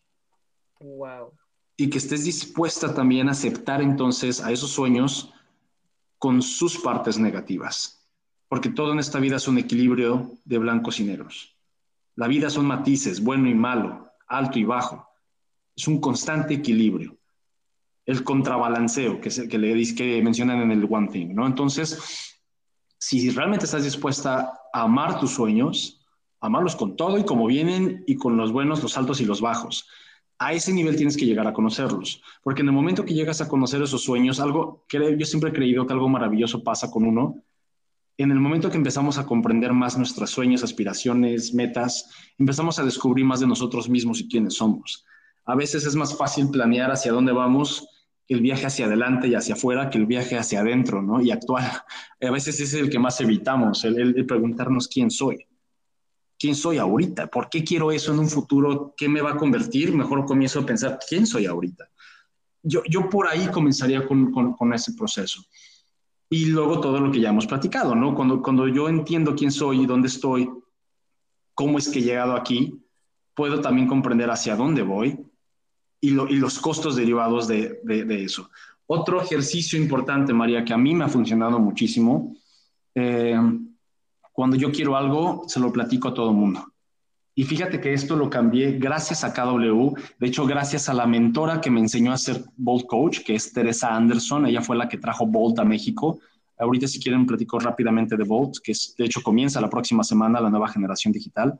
[0.80, 1.32] Wow.
[1.76, 5.32] Y que estés dispuesta también a aceptar entonces a esos sueños
[6.18, 8.08] con sus partes negativas.
[8.48, 11.53] Porque todo en esta vida es un equilibrio de blancos y negros.
[12.16, 15.09] La vida son matices, bueno y malo, alto y bajo.
[15.74, 17.16] Es un constante equilibrio.
[18.07, 21.46] El contrabalanceo que, que, le, que mencionan en el One Thing, ¿no?
[21.46, 22.35] Entonces,
[22.98, 26.05] si realmente estás dispuesta a amar tus sueños,
[26.40, 29.88] amarlos con todo y como vienen y con los buenos, los altos y los bajos.
[30.38, 33.48] A ese nivel tienes que llegar a conocerlos, porque en el momento que llegas a
[33.48, 37.42] conocer esos sueños, algo yo siempre he creído que algo maravilloso pasa con uno,
[38.16, 43.24] en el momento que empezamos a comprender más nuestros sueños, aspiraciones, metas, empezamos a descubrir
[43.24, 45.05] más de nosotros mismos y quiénes somos.
[45.44, 47.88] A veces es más fácil planear hacia dónde vamos
[48.29, 51.20] el viaje hacia adelante y hacia afuera que el viaje hacia adentro, ¿no?
[51.20, 51.85] Y actuar.
[52.20, 55.46] A veces es el que más evitamos, el, preguntarnos quién soy.
[56.38, 57.27] ¿Quién soy ahorita?
[57.29, 58.94] ¿Por qué quiero eso en un futuro?
[58.96, 59.94] ¿Qué me va a convertir?
[59.94, 61.88] Mejor comienzo a pensar, ¿quién soy ahorita?
[62.62, 65.42] Yo, yo por ahí comenzaría con, con, con ese proceso.
[66.35, 68.12] Y luego todo lo que ya hemos platicado, ¿no?
[68.12, 70.51] Cuando, cuando yo entiendo quién soy y dónde estoy,
[71.55, 72.77] cómo es que he llegado aquí,
[73.35, 75.16] puedo también comprender hacia dónde voy
[76.01, 78.51] y, los costos derivados de, de, eso.
[78.85, 82.35] Otro ejercicio importante, María, que a mí me ha funcionado muchísimo,
[82.97, 83.39] eh,
[84.32, 86.74] cuando yo quiero algo, se lo platico a todo el mundo.
[87.35, 91.61] Y fíjate que esto lo cambié gracias a KW, de hecho gracias a la mentora
[91.61, 94.99] que me enseñó a ser Bolt Coach, que es Teresa Anderson, ella fue la que
[94.99, 96.20] trajo Bolt a México
[96.59, 100.41] Ahorita si quieren platico rápidamente de Bolt, que es, de hecho comienza la próxima semana
[100.41, 101.59] la nueva generación digital.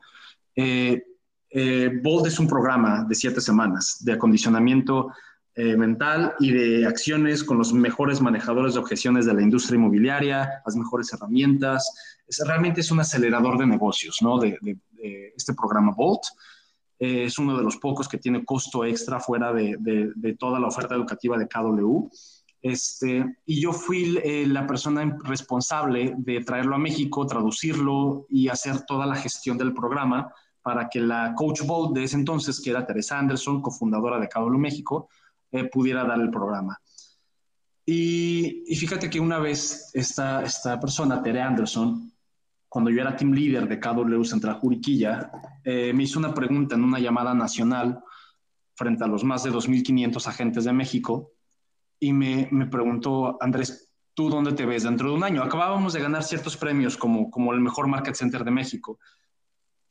[0.55, 1.03] Eh,
[1.49, 5.11] eh, es un programa de siete semanas de acondicionamiento
[5.53, 10.61] eh, mental y de acciones con los mejores manejadores de objeciones de la industria inmobiliaria,
[10.65, 12.21] las mejores herramientas.
[12.27, 14.37] Es, realmente es un acelerador de negocios, ¿no?
[14.39, 14.57] De,
[15.35, 16.23] este programa Bolt.
[16.97, 20.67] Eh, es uno de los pocos que tiene costo extra fuera de, de toda la
[20.67, 22.09] oferta educativa de KW.
[22.65, 28.81] Este, y yo fui eh, la persona responsable de traerlo a México, traducirlo y hacer
[28.87, 30.33] toda la gestión del programa
[30.63, 34.57] para que la Coach Bolt de ese entonces, que era Teresa Anderson, cofundadora de KW
[34.57, 35.09] México,
[35.51, 36.81] eh, pudiera dar el programa.
[37.85, 42.11] Y, fíjate que una vez esta, esta persona, Tere Anderson,
[42.75, 45.31] cuando yo era team leader de KW Central Juriquilla,
[45.63, 48.03] eh, me hizo una pregunta en una llamada nacional
[48.75, 51.31] frente a los más de 2.500 agentes de México
[52.01, 55.41] y me, me, preguntó, Andrés, ¿tú dónde te ves dentro de un año?
[55.41, 58.99] Acabábamos de ganar ciertos premios como, como el mejor market center de México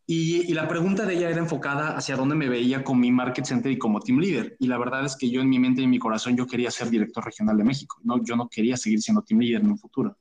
[0.07, 3.73] y, la pregunta de ella era enfocada hacia dónde me veía con mi market center
[3.73, 4.55] y como team leader.
[4.59, 6.71] Y la verdad es que yo en mi mente y en mi corazón yo quería
[6.71, 7.97] ser director regional de México.
[8.05, 10.19] No, yo no quería seguir siendo team leader en un futuro.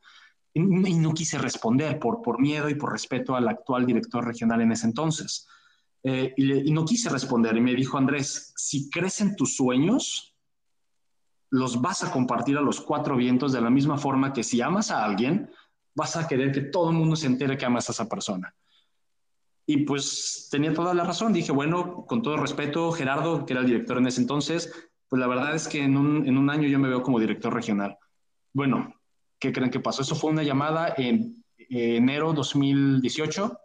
[0.56, 4.72] Y, no quise responder por, por miedo y por respeto al actual director regional en
[4.72, 5.48] ese entonces.
[6.04, 7.56] Eh, y, no quise responder.
[7.58, 10.36] Y me dijo, Andrés, si crecen tus sueños,
[11.50, 14.92] los vas a compartir a los cuatro vientos de la misma forma que si amas
[14.92, 15.50] a alguien,
[15.96, 18.56] vas a querer que todo el mundo se entere que amas a esa persona.
[19.66, 21.32] Y pues tenía toda la razón.
[21.32, 24.72] Dije, bueno, con todo respeto, Gerardo, que era el director en ese entonces,
[25.08, 27.54] pues la verdad es que en un, en un año yo me veo como director
[27.54, 27.98] regional.
[28.52, 28.94] Bueno,
[29.44, 30.04] ¿qué creen que pasó?
[30.04, 33.60] Eso fue una llamada en enero 2018,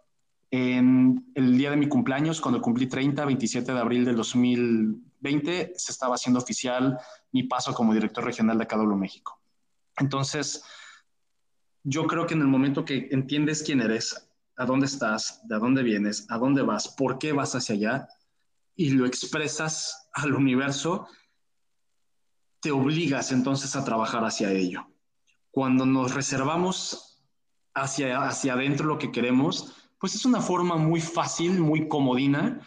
[0.51, 5.91] en el día de mi cumpleaños, cuando cumplí 30, 27 de abril del 2020, se
[5.93, 6.99] estaba haciendo oficial
[7.31, 9.39] mi paso como director regional de KW México.
[9.97, 10.65] Entonces,
[11.83, 15.81] yo creo que en el momento que entiendes quién eres, a dónde estás, de dónde
[15.81, 18.07] vienes, a dónde vas, por qué vas hacia allá
[18.75, 21.07] y lo expresas al universo,
[22.59, 24.85] te obligas entonces a trabajar hacia ello.
[25.51, 27.21] Cuando nos reservamos
[27.73, 32.61] hacia, hacia adentro lo que queremos, pues es una forma muy fácil, muy comodina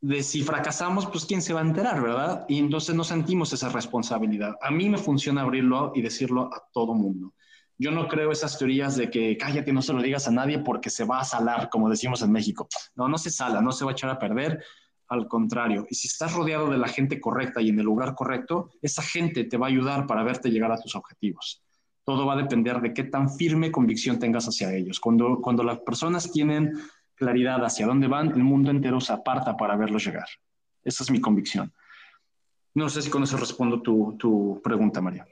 [0.00, 2.46] de si fracasamos, pues quién se va a enterar, ¿verdad?
[2.48, 4.56] Y entonces no sentimos esa responsabilidad.
[4.62, 7.34] A mí me funciona abrirlo y decirlo a todo mundo.
[7.76, 10.90] Yo no creo esas teorías de que cállate, no se lo digas a nadie porque
[10.90, 12.68] se va a salar, como decimos en México.
[12.94, 14.62] No, no se sala, no se va a echar a perder.
[15.08, 18.70] Al contrario, y si estás rodeado de la gente correcta y en el lugar correcto,
[18.80, 21.64] esa gente te va a ayudar para verte llegar a tus objetivos.
[22.10, 24.98] Todo va a depender de qué tan firme convicción tengas hacia ellos.
[24.98, 26.72] Cuando, cuando las personas tienen
[27.14, 30.26] claridad hacia dónde van, el mundo entero se aparta para verlos llegar.
[30.82, 31.72] Esa es mi convicción.
[32.74, 35.24] No sé si con eso respondo tu, tu pregunta, María.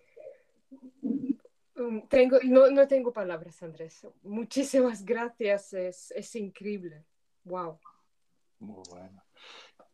[1.74, 4.06] Um, tengo, no, no, tengo palabras, Andrés.
[4.22, 7.04] Muchísimas gracias, es, es increíble.
[7.42, 7.80] Wow.
[8.60, 9.20] Muy bueno.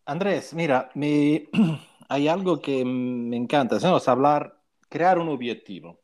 [0.04, 1.48] Andrés, mira, me,
[2.10, 4.60] hay algo que me encanta, es hablar,
[4.90, 6.03] crear un objetivo.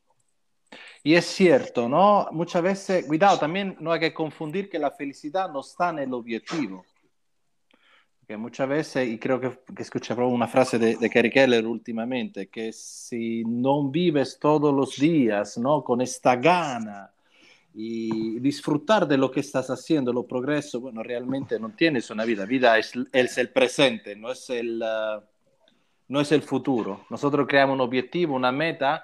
[1.03, 2.27] Y es cierto, ¿no?
[2.31, 6.13] Muchas veces, cuidado, también no hay que confundir que la felicidad no está en el
[6.13, 6.85] objetivo
[8.37, 12.71] muchas veces, y creo que, que escuché una frase de, de Kerry Keller últimamente, que
[12.73, 15.83] si no vives todos los días ¿no?
[15.83, 17.11] con esta gana
[17.73, 22.45] y disfrutar de lo que estás haciendo, lo progreso, bueno, realmente no tienes una vida,
[22.45, 25.21] vida es, es el presente, no es el, uh,
[26.09, 27.05] no es el futuro.
[27.09, 29.03] Nosotros creamos un objetivo, una meta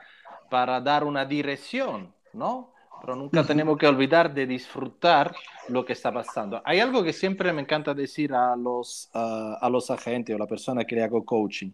[0.50, 2.74] para dar una dirección, ¿no?
[3.02, 5.36] pero nunca tenemos que olvidar de disfrutar
[5.70, 6.62] lo que está pasando.
[6.66, 10.48] Hay algo que siempre me encanta decir a los, uh, a los agentes o la
[10.48, 11.72] persona que le hago coaching.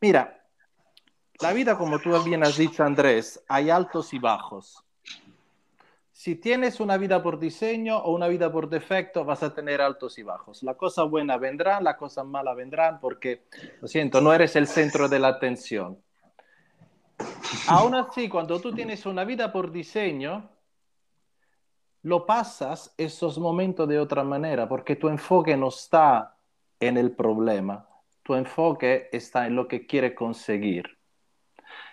[0.00, 0.44] Mira,
[1.40, 4.84] la vida, como tú bien has dicho, Andrés, hay altos y bajos.
[6.12, 10.18] Si tienes una vida por diseño o una vida por defecto, vas a tener altos
[10.18, 10.64] y bajos.
[10.64, 13.44] La cosa buena vendrá, la cosa mala vendrán, porque,
[13.80, 15.98] lo siento, no eres el centro de la atención.
[17.68, 20.48] Aún así, cuando tú tienes una vida por diseño,
[22.02, 26.36] lo pasas esos momentos de otra manera, porque tu enfoque no está
[26.80, 27.86] en el problema,
[28.22, 30.98] tu enfoque está en lo que quiere conseguir.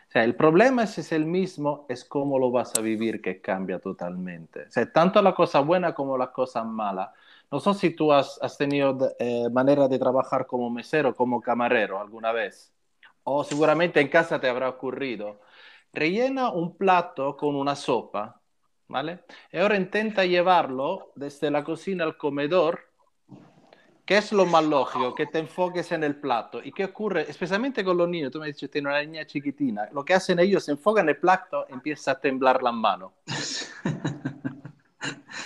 [0.08, 3.80] O sea, el problema es el mismo, es cómo lo vas a vivir que cambia
[3.80, 4.64] totalmente.
[4.64, 7.14] O sea, tanto la cosa buena como la cosa mala.
[7.52, 12.32] No sé si tú has, tenido eh, manera de trabajar como mesero, como camarero alguna
[12.32, 12.72] vez,
[13.26, 15.42] o seguramente en casa te habrá ocurrido.
[15.94, 18.42] Rellena un plato con una sopa
[18.88, 19.24] ¿vale?
[19.52, 22.86] Y ahora intenta llevarlo desde la cocina al comedor
[24.06, 25.16] ¿Qué es lo más lógico?
[25.16, 26.62] Que te enfoques en el plato.
[26.64, 27.26] ¿Y qué ocurre?
[27.28, 28.32] Especialmente con los niños.
[28.32, 29.90] Tú me dices, tiene una niña chiquitina.
[29.92, 33.14] Lo que hacen ellos, se enfocan en el plato, empieza a temblar la mano.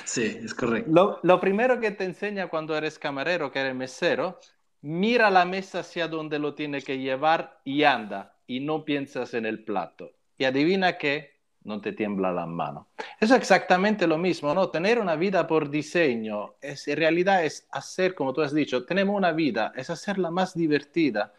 [0.05, 0.89] Sí, es correcto.
[0.91, 4.39] Lo, lo, primero que te enseña cuando eres camarero, que eres mesero,
[4.82, 8.36] mira la mesa hacia donde lo tiene que llevar y anda.
[8.47, 10.11] Y no piensas en el plato.
[10.38, 12.88] Y adivina qué, no te tiembla la mano.
[13.19, 14.69] Eso es exactamente lo mismo, ¿no?
[14.69, 19.15] Tener una vida por diseño, es, en realidad es hacer, como tú has dicho, tenemos
[19.15, 21.34] una vida, es hacerla más divertida,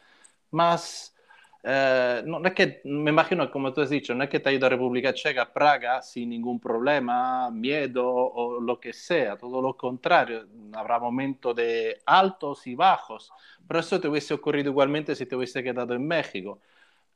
[0.50, 1.14] más...
[1.62, 4.52] Eh, no, es que, me imagino, como tú has dicho, no es que te ha
[4.52, 9.76] ido a República Checa, Praga, sin ningún problema, miedo o lo que sea, todo lo
[9.76, 13.30] contrario, habrá momentos de altos y bajos,
[13.68, 16.60] pero eso te hubiese ocurrido igualmente si te hubiese quedado en México.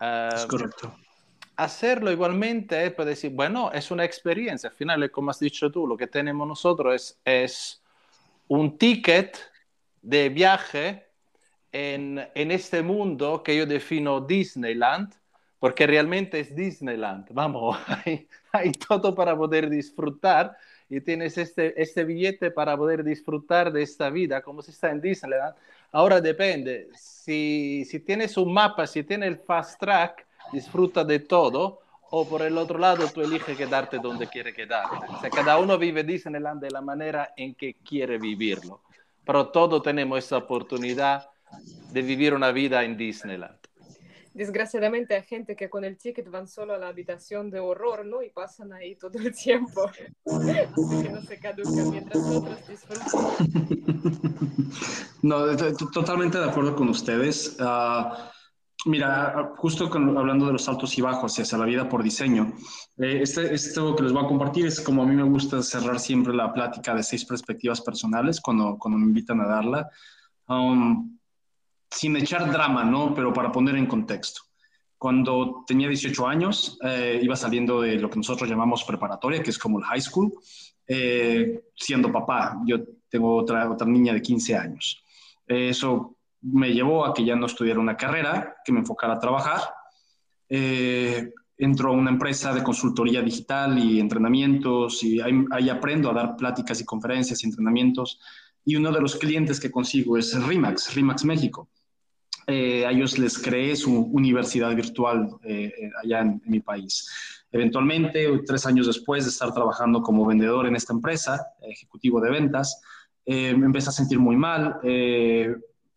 [0.00, 0.94] es correcto
[1.56, 4.70] hacerlo igualmente es para decir, bueno, es una experiencia.
[4.70, 7.82] Al final, como has dicho tú, lo que tenemos nosotros es, es
[8.48, 9.38] un ticket
[10.02, 11.03] de viaje
[11.74, 15.12] en, en, este mundo que yo defino Disneyland,
[15.58, 17.26] porque realmente es Disneyland.
[17.32, 20.56] Vamos, hay, hay todo para poder disfrutar
[20.88, 25.00] y tienes este, este billete para poder disfrutar de esta vida, como si está en
[25.00, 25.56] Disneyland.
[25.90, 31.80] Ahora depende, si, si tienes un mapa, si tienes el fast track, disfruta de todo,
[32.10, 35.06] o por el otro lado tú eliges quedarte donde quiere quedarte.
[35.08, 38.82] O sea, cada uno vive Disneyland de la manera en que quiere vivirlo,
[39.26, 41.33] pero todos tenemos esa oportunidad
[41.92, 43.58] de vivir una vida en Disneyland.
[44.32, 48.20] Desgraciadamente hay gente que con el ticket van solo a la habitación de horror, ¿no?
[48.20, 49.88] Y pasan ahí todo el tiempo.
[50.26, 53.06] Así que no se caduca mientras otros disfrutan.
[55.22, 55.56] No,
[55.92, 57.56] totalmente de acuerdo con ustedes.
[57.58, 58.12] Uh,
[58.86, 62.52] Mira, justo hablando de los altos y bajos hacia la vida por diseño,
[62.98, 65.98] eh, este, esto que les voy a compartir es como a mí me gusta cerrar
[65.98, 69.88] siempre la plática de seis perspectivas personales cuando, cuando me invitan a darla,
[70.48, 71.13] um,
[71.94, 73.14] sin echar drama, ¿no?
[73.14, 74.42] Pero para poner en contexto.
[74.98, 79.58] Cuando tenía 18 años, eh, iba saliendo de lo que nosotros llamamos preparatoria, que es
[79.58, 80.32] como el high school,
[80.86, 82.60] eh, siendo papá.
[82.66, 82.78] Yo
[83.08, 85.02] tengo otra, otra niña de 15 años.
[85.46, 89.60] eso me llevó a que ya no estudiara una carrera, que me enfocara a trabajar.
[90.48, 96.36] Eh, entro a una empresa de consultoría digital y entrenamientos y ahí, aprendo a dar
[96.36, 98.20] pláticas y conferencias y entrenamientos.
[98.64, 101.68] Y uno de los clientes que consigo es RIMAX, RIMAX México.
[102.46, 105.72] Eh, a ellos les creé su universidad virtual eh,
[106.02, 107.08] allá en, mi país.
[107.50, 112.80] Eventualmente, tres años después de estar trabajando como vendedor en esta empresa, ejecutivo de ventas,
[113.26, 114.78] me empecé a sentir muy mal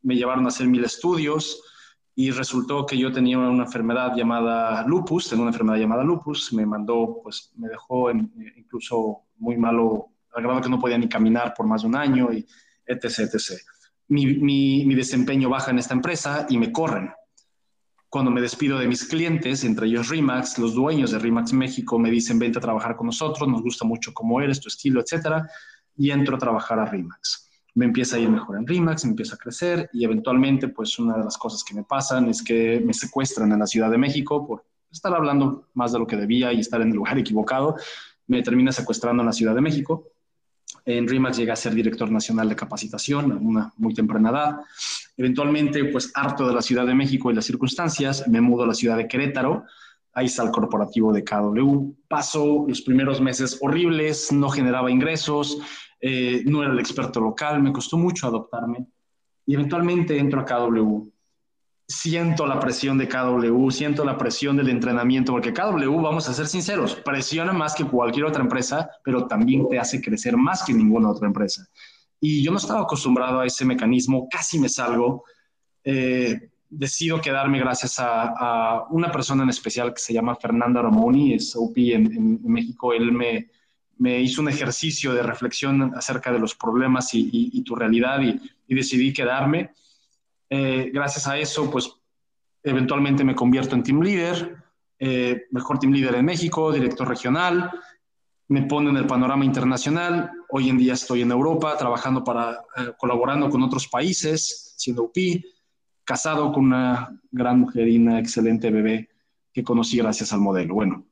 [0.08, 1.62] me llevaron a hacer mil estudios
[2.16, 6.66] y resultó que yo tenía una enfermedad llamada lupus, tengo una enfermedad llamada lupus, me
[6.66, 11.68] mandó, pues me dejó incluso muy malo, al grado que no podía ni caminar por
[11.68, 12.46] más de un año y
[12.86, 13.20] etc.
[13.20, 13.62] etc.
[14.10, 17.12] Mi, mi, mi desempeño baja en esta empresa y me corren.
[18.10, 22.10] Cuando me despido de mis clientes, entre ellos Rimax, los dueños de Rimax México me
[22.10, 25.50] dicen, vente a trabajar con nosotros, nos gusta mucho cómo eres, tu estilo, etcétera,
[25.98, 27.48] y entro a trabajar a Rimax
[27.78, 31.16] me empieza a ir mejor en RIMAX, me empieza a crecer y eventualmente pues una
[31.16, 34.48] de las cosas que me pasan es que me secuestran en la Ciudad de México
[34.48, 37.76] por estar hablando más de lo que debía y estar en el lugar equivocado.
[38.26, 40.08] Me termina secuestrando en la Ciudad de México.
[40.88, 44.56] En RIMAX llegué a ser director nacional de capacitación a una muy temprana edad.
[45.18, 48.74] Eventualmente, pues harto de la Ciudad de México y las circunstancias, me mudo a la
[48.74, 49.66] ciudad de Querétaro.
[50.14, 51.92] Ahí está el corporativo de KW.
[52.08, 55.58] Paso los primeros meses horribles, no generaba ingresos,
[56.00, 58.88] eh, no era el experto local, me costó mucho adoptarme
[59.46, 61.12] y eventualmente entro a KW.
[61.88, 66.48] Siento la presión de KW, siento la presión del entrenamiento, porque KW, vamos a ser
[66.48, 71.10] sinceros, presiona más que cualquier otra empresa, pero también te hace crecer más que ninguna
[71.10, 71.66] otra empresa.
[72.20, 75.24] Y yo no estaba acostumbrado a ese mecanismo, casi me salgo.
[75.84, 81.56] Eh, decido quedarme gracias a, una persona en especial que se llama Fernanda Romoni, es
[81.56, 82.92] OP en, en México.
[82.92, 83.50] Él me,
[84.00, 88.40] me hizo un ejercicio de reflexión acerca de los problemas y, tu realidad y,
[88.74, 89.72] decidí quedarme.
[90.50, 91.92] Eh, gracias a eso, pues
[92.64, 94.56] eventualmente me convierto en team leader,
[95.00, 97.72] eh, mejor team leader en México, director regional,
[98.50, 100.32] me pone en el panorama internacional.
[100.50, 105.44] Hoy en día estoy en Europa trabajando para, eh, colaborando con otros países, siendo UP,
[106.04, 109.10] casado con una gran mujer y una excelente bebé
[109.54, 110.76] que conocí gracias al modelo.
[110.76, 111.06] Bueno,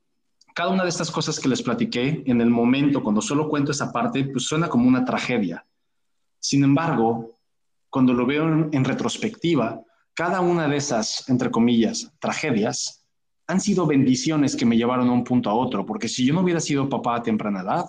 [0.53, 3.91] cada una de estas cosas que les platiqué en el momento, cuando solo cuento esa
[3.91, 5.65] parte, pues suena como una tragedia.
[6.39, 7.34] Sin embargo,
[7.96, 9.82] cuando lo veo en, retrospectiva,
[10.14, 13.08] cada una de esas, entre comillas, tragedias,
[13.48, 16.41] han sido bendiciones que me llevaron a un punto a otro, porque si yo no
[16.41, 17.86] hubiera sido papá a temprana edad,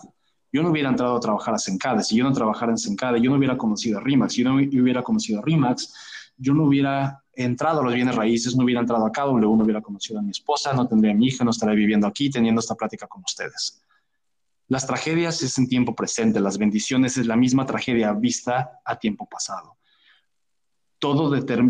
[0.52, 3.30] yo no hubiera entrado a trabajar a Sencade, si yo no trabajara en Sencade, yo
[3.30, 5.92] no hubiera conocido a RIMAX, si yo no hubiera conocido a RIMAX,
[6.36, 9.80] yo no hubiera entrado a los bienes raíces, no hubiera entrado a KW, no hubiera
[9.80, 12.76] conocido a mi esposa, no tendría a mi hija, no estaría viviendo aquí teniendo esta
[12.76, 13.82] plática con ustedes.
[14.68, 19.28] Las tragedias es en tiempo presente, las bendiciones es la misma tragedia vista a tiempo
[19.28, 19.76] pasado.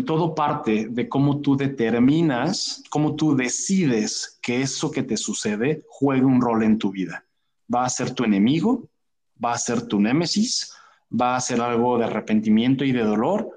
[0.05, 6.25] Todo, parte de cómo tú determinas, cómo tú decides que eso que te sucede juegue
[6.25, 7.25] un rol en tu vida.
[7.73, 8.89] ¿Va a ser tu enemigo?
[9.43, 10.73] ¿Va a ser tu némesis?
[11.09, 13.49] ¿Va a ser algo de arrepentimiento y de dolor?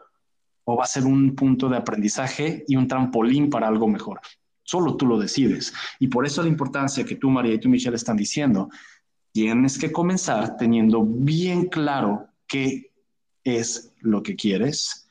[0.64, 4.20] ¿O va a ser un punto de aprendizaje y un trampolín para algo mejor?
[4.62, 5.72] Solo tú lo decides.
[5.99, 8.68] Y por eso la importancia que tú, María, y tú, Michelle, están diciendo
[9.33, 12.93] tienes que comenzar teniendo bien claro qué
[13.45, 15.09] es lo que quieres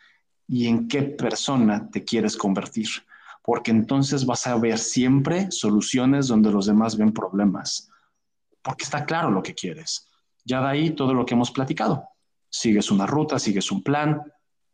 [0.49, 2.87] y en qué persona te quieres convertir,
[3.43, 7.89] porque entonces vas a ver siempre soluciones donde los demás ven problemas,
[8.63, 10.09] porque está claro lo que quieres.
[10.43, 12.03] Ya de ahí todo lo que hemos platicado.
[12.49, 14.23] Sigues una ruta, sigues un plan,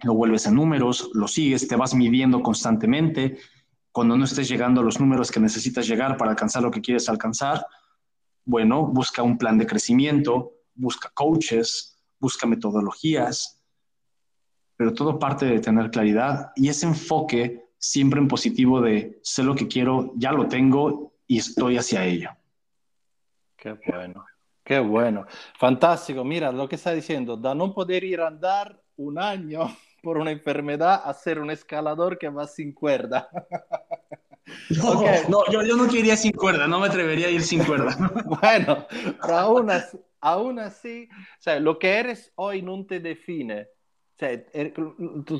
[0.01, 3.37] lo vuelves a números, lo sigues, te vas midiendo constantemente.
[3.91, 7.09] Cuando no estés llegando a los números que necesitas llegar para alcanzar lo que quieres
[7.09, 7.65] alcanzar,
[8.45, 13.54] bueno, busca un plan de crecimiento, busca coaches, busca metodologías,
[14.77, 19.55] pero todo parte de tener claridad y ese enfoque siempre en positivo de sé lo
[19.55, 22.29] que quiero, ya lo tengo y estoy hacia ello.
[23.55, 24.25] Qué bueno,
[24.63, 25.25] qué bueno.
[25.57, 26.23] Fantástico.
[26.23, 30.31] Mira lo que está diciendo, da no poder ir a andar un año por una
[30.31, 33.29] enfermedad a ser un escalador que va sin cuerda.
[34.69, 34.93] No,
[35.27, 37.97] no yo, yo, no quería sin cuerda, no me atrevería a ir sin cuerda.
[38.41, 38.85] bueno,
[39.19, 43.67] pero aún así, aún así, o sea, lo que eres hoy no te define.
[44.15, 44.73] O sea, er,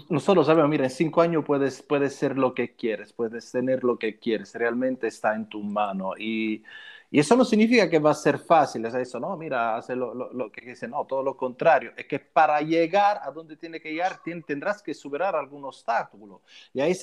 [0.09, 3.97] nosotros sabemos, mira, en cinco años puedes, puedes ser lo que quieres, puedes tener lo
[3.97, 6.11] que quieres, realmente está en tu mano.
[6.17, 6.61] Y,
[7.09, 10.13] y eso no significa que va a ser fácil, es eso, no, mira, hace lo,
[10.13, 13.93] lo, que dice, no, todo lo contrario, es que para llegar a donde tiene que
[13.93, 16.41] llegar tendrás que superar algún obstáculo.
[16.73, 16.93] Y ahí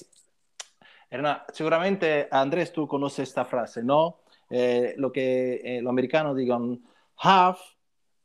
[1.53, 4.21] seguramente Andrés, tú conoces esta frase, ¿no?
[4.51, 6.83] Eh, lo que eh, los americanos digan,
[7.17, 7.59] have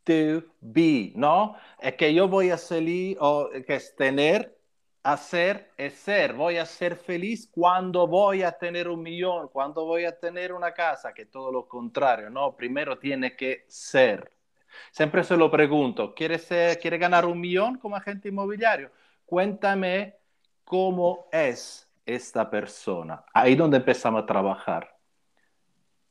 [0.08, 1.58] to be, ¿no?
[1.80, 4.58] Es que yo voy a salir, o que es tener,
[5.03, 6.34] hacer, es ser.
[6.34, 10.74] Voy a ser feliz cuando voy a tener un millón, cuando voy a tener una
[10.74, 12.55] casa, que todo lo contrario, ¿no?
[12.55, 14.32] Primero tiene que ser.
[14.91, 18.91] Siempre se lo pregunto, ¿quiere, ser, ¿quiere ganar un millón como agente inmobiliario?
[19.26, 20.16] Cuéntame
[20.64, 23.24] cómo es esta persona.
[23.34, 24.97] Ahí donde empezamos a trabajar.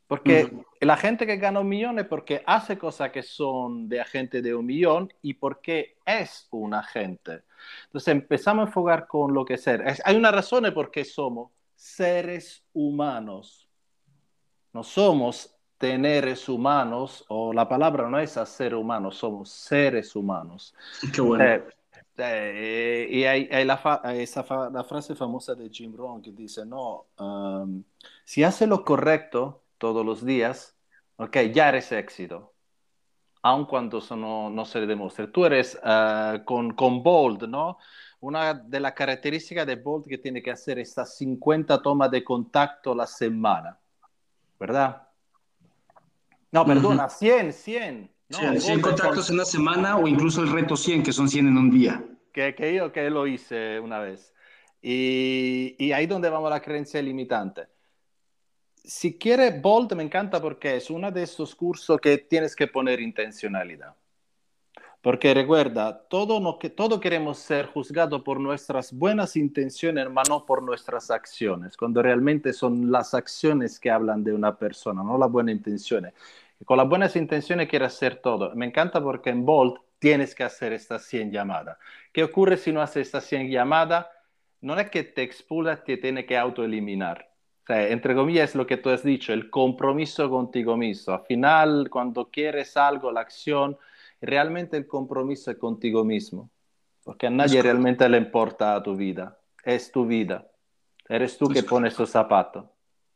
[0.07, 4.41] Porque la gente que gana un millón es porque hace cosas que son de agente
[4.41, 7.43] de un millón y porque es un agente.
[7.87, 9.85] Entonces empezamos a enfocar con lo que es ser.
[10.05, 13.69] hay una razón por qué somos seres humanos.
[14.73, 20.75] No somos teneres humanos, o la palabra no es ser humanos, somos seres humanos.
[21.13, 21.45] Qué bueno.
[21.45, 21.65] Eh,
[22.19, 27.83] eh, y hay, la, esa la, frase famosa de Jim Rohn que dice, no, um,
[28.25, 30.77] si hace lo correcto todos los días,
[31.17, 32.55] ok, ya eres éxito,
[33.43, 35.29] aun cuando eso no, no se le demuestre.
[35.29, 37.79] Tú eres uh, con, con Bold, ¿no?
[38.21, 42.95] Una de las características de Bold que tiene que hacer estas 50 tomas de contacto
[42.95, 43.79] la semana,
[44.59, 45.07] ¿verdad?
[46.51, 48.11] No, perdona, 100, 100.
[48.29, 51.71] 100, contactos en una semana o incluso el reto 100, que son 100 en un
[51.71, 52.03] día.
[52.33, 54.35] Que, que yo que lo hice una vez.
[54.83, 57.69] Y, y ahí donde vamos a la creencia limitante.
[58.87, 63.01] Si quiere, Bolt me encanta porque es uno de estos cursos que tienes que poner
[63.01, 63.95] intencionalidad.
[65.03, 70.63] Porque recuerda, todo, no, que, todo queremos ser juzgados por nuestras buenas intenciones, hermano, por
[70.63, 75.55] nuestras acciones, cuando realmente son las acciones que hablan de una persona, no las buenas
[75.55, 76.15] intenciones
[76.65, 78.55] con las buenas intenciones quiere hacer todo.
[78.55, 81.79] Me encanta porque en Bolt tienes que hacer estas 100 llamadas.
[82.13, 84.07] ¿Qué ocurre si no haces estas 100 llamadas?
[84.61, 87.31] No es que te expulsa, te tiene que autoeliminar.
[87.67, 91.15] Sea, entre comillas es lo que tú has dicho, el compromiso contigo mismo.
[91.15, 93.77] Al final, cuando quieres algo, la acción,
[94.21, 96.51] realmente el compromiso es contigo mismo.
[97.03, 99.39] Porque a nadie realmente le importa tu vida.
[99.65, 100.47] Es tu vida.
[101.09, 102.71] Eres tú que pones tu zapato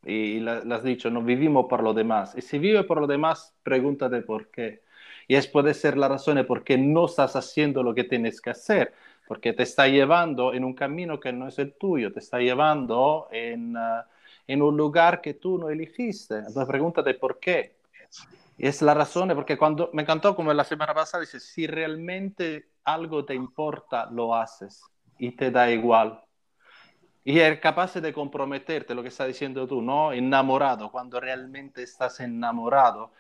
[0.05, 2.35] y lo has dicho, no vivimos por lo demás.
[2.37, 4.83] Y si vive por lo demás, pregúntate por qué.
[5.29, 8.51] Y es puede ser la razón por qué no estás haciendo lo que tienes que
[8.51, 8.95] hacer,
[9.29, 13.29] porque te está llevando en un camino que no es el tuyo, te está llevando
[13.31, 14.03] en, uh,
[14.47, 16.36] en un lugar que tú no elegiste.
[16.36, 17.76] Entonces pregúntate por qué.
[18.59, 22.68] Y es la razón, porque cuando me encantó como la semana pasada, dice, si realmente
[22.84, 24.82] algo te importa, lo haces
[25.18, 26.22] y te da igual.
[27.24, 30.12] Y es capaz de comprometerte, lo que está diciendo tú, ¿no?
[30.12, 33.12] Enamorado, cuando realmente estás enamorado,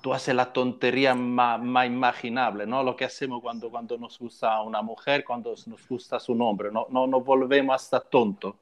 [0.00, 2.82] tú haces la tontería más, más, imaginable, ¿no?
[2.82, 6.86] Lo que hacemos cuando, cuando nos gusta una mujer, cuando nos gusta su nombre, no,
[6.90, 8.56] no nos volvemos hasta tonto,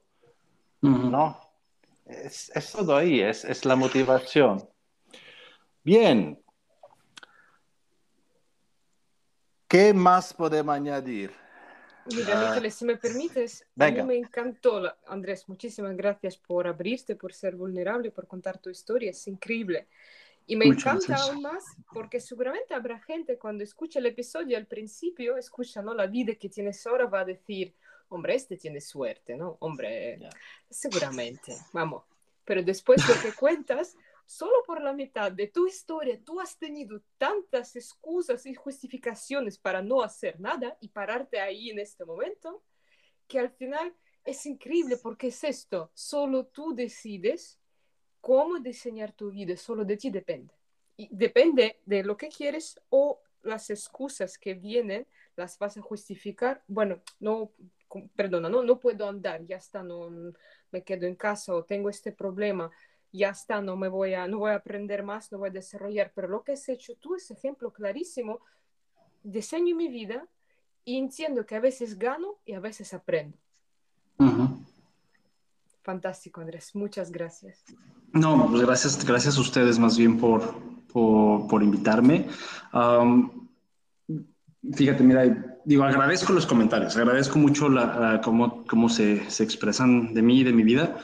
[0.81, 1.48] ¿no?
[2.09, 4.67] Es, es, todo ahí, es, es la motivación.
[5.83, 6.41] Bien.
[9.67, 11.31] ¿Qué más podemos añadir?
[12.15, 14.01] Mira, uh, si me permites, venga.
[14.01, 18.71] a mí me encantó, Andrés, muchísimas gracias por abrirte, por ser vulnerable, por contar tu
[18.71, 19.87] historia, es increíble.
[20.47, 21.29] Y me Muchas encanta gracias.
[21.29, 25.93] aún más porque seguramente habrá gente cuando escucha el episodio al principio, escucha ¿no?
[25.93, 27.75] la vida que tienes ahora, va a decir,
[28.09, 29.57] hombre, este tiene suerte, ¿no?
[29.59, 30.29] Hombre, yeah.
[30.69, 32.03] seguramente, vamos.
[32.43, 33.95] Pero después lo que cuentas,
[34.25, 39.81] solo por la mitad de tu historia, tú has tenido tantas excusas y justificaciones para
[39.81, 42.63] no hacer nada y pararte ahí en este momento,
[43.27, 47.59] que al final es increíble porque es esto, solo tú decides
[48.21, 50.53] cómo diseñar tu vida, solo de ti depende.
[50.97, 56.61] Y depende de lo que quieres o las excusas que vienen, las vas a justificar.
[56.67, 57.51] Bueno, no,
[58.15, 60.09] perdona, no, no puedo andar, ya está, no
[60.71, 62.69] me quedo en casa o tengo este problema,
[63.11, 66.11] ya está, no me voy a, no voy a aprender más, no voy a desarrollar.
[66.13, 68.39] Pero lo que has hecho tú es ejemplo clarísimo.
[69.23, 70.27] Diseño mi vida
[70.85, 73.37] y entiendo que a veces gano y a veces aprendo.
[74.19, 74.65] Uh -huh.
[75.81, 76.75] Fantástico, Andrés.
[76.75, 77.63] Muchas gracias.
[78.13, 80.41] No, pues gracias, gracias a ustedes más bien por,
[80.91, 82.27] por, por invitarme.
[82.73, 83.47] Um,
[84.73, 90.15] fíjate, mira, digo, agradezco los comentarios, agradezco mucho la, uh, cómo, cómo se, se, expresan
[90.15, 90.97] de mí y de mi vida.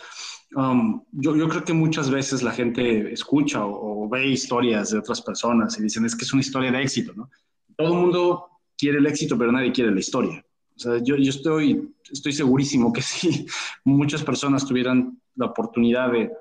[0.56, 4.98] Um, yo, yo, creo que muchas veces la gente escucha o, o, ve historias de
[4.98, 7.30] otras personas y dicen, es que es una historia de éxito, ¿no?
[7.78, 8.46] Todo el mundo
[8.76, 10.44] quiere el éxito, pero nadie quiere la historia.
[10.76, 13.46] O sea, yo, yo estoy, estoy segurísimo que si
[13.84, 16.32] muchas personas tuvieran la oportunidad de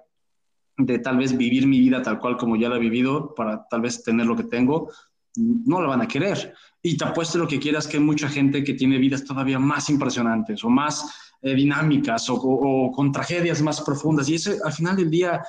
[0.76, 3.80] de tal vez vivir mi vida tal cual como ya la he vivido, para tal
[3.80, 4.90] vez tener lo que tengo,
[5.36, 6.54] no lo van a querer.
[6.86, 9.88] Y te apuesto lo que quieras que hay mucha gente que tiene vidas todavía más
[9.88, 11.02] impresionantes o más
[11.40, 14.28] eh, dinámicas o, o, o, con tragedias más profundas.
[14.28, 15.42] Y eso, al final del día,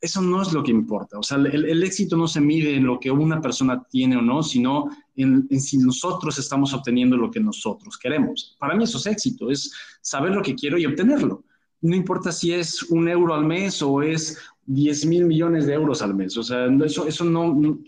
[0.00, 1.18] eso no es lo que importa.
[1.18, 4.22] O sea, el, el éxito no se mide en lo que una persona tiene o
[4.22, 8.56] no, sino en, en, si nosotros estamos obteniendo lo que nosotros queremos.
[8.60, 11.44] Para mí eso es éxito, es saber lo que quiero y obtenerlo
[11.82, 16.02] no importa si es un euro al mes o es 10 mil millones de euros
[16.02, 16.36] al mes.
[16.36, 17.78] O sea, eso, eso no, no,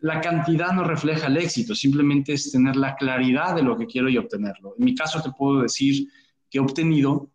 [0.00, 4.08] la cantidad no refleja el éxito, simplemente es tener la claridad de lo que quiero
[4.08, 4.74] y obtenerlo.
[4.78, 6.08] En mi caso te puedo decir
[6.50, 7.30] que he obtenido,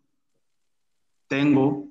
[1.27, 1.87] tengo,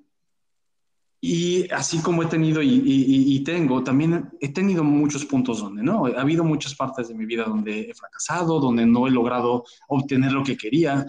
[1.21, 6.07] y así como he tenido y, tengo, también he tenido muchos puntos donde no.
[6.07, 10.33] Ha habido muchas partes de mi vida donde he fracasado, donde no he logrado obtener
[10.33, 11.05] lo que quería,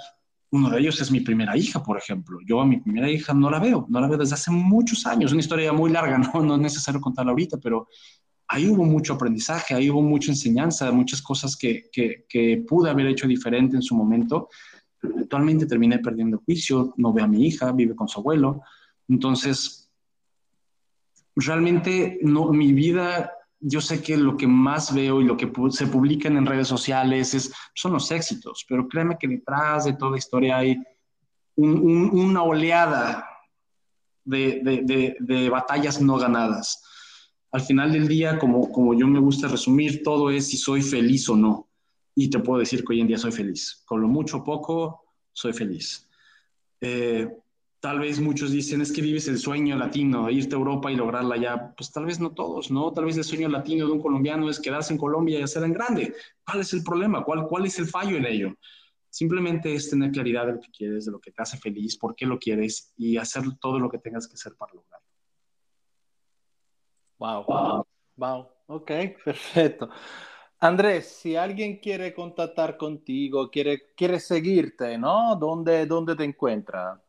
[0.49, 2.39] uno de ellos es mi primera hija, por ejemplo.
[2.45, 5.31] Yo a mi primera hija no la veo, no la veo desde hace muchos años.
[5.31, 7.87] Una historia muy larga, no, no es necesario contarla ahorita, pero
[8.47, 13.07] ahí hubo mucho aprendizaje, ahí hubo mucha enseñanza, muchas cosas que, que, que pude haber
[13.07, 14.49] hecho diferente en su momento.
[15.19, 18.61] Actualmente terminé perdiendo juicio, no veo a mi hija, vive con su abuelo.
[19.07, 19.91] Entonces,
[21.35, 25.87] realmente no, mi vida yo sé que lo que más veo y lo que se
[25.87, 30.57] publican en redes sociales es, son los éxitos, pero créeme que detrás de toda historia
[30.57, 30.77] hay
[31.55, 33.27] un, un, una oleada
[34.23, 36.83] de, de, de, de, batallas no ganadas.
[37.51, 41.29] Al final del día, como, como yo me gusta resumir, todo es si soy feliz
[41.29, 41.69] o no.
[42.15, 43.83] Y te puedo decir que hoy en día soy feliz.
[43.85, 46.07] Con lo mucho o poco, soy feliz.
[46.81, 47.27] Eh,
[47.79, 51.37] Tal vez muchos dicen, es que vives el sueño latino, irte a Europa y lograrla
[51.37, 51.75] ya.
[51.75, 52.91] Pues tal vez no todos, ¿no?
[52.91, 55.73] Tal vez el sueño latino de un colombiano es quedarse en Colombia y hacer en
[55.73, 56.13] grande.
[56.43, 57.23] ¿Cuál es el problema?
[57.23, 58.55] ¿Cuál, cuál es el fallo en ello?
[59.09, 62.15] Simplemente es tener claridad de lo que quieres, de lo que te hace feliz, por
[62.15, 65.06] qué lo quieres y hacer todo lo que tengas que hacer para lograrlo.
[67.19, 68.47] Wow, wow, wow.
[68.67, 68.91] Ok,
[69.25, 69.89] perfecto.
[70.59, 75.35] Andrés, si alguien quiere contactar contigo, quiere, quiere seguirte, ¿no?
[75.35, 77.01] ¿Dónde, dónde te encuentra?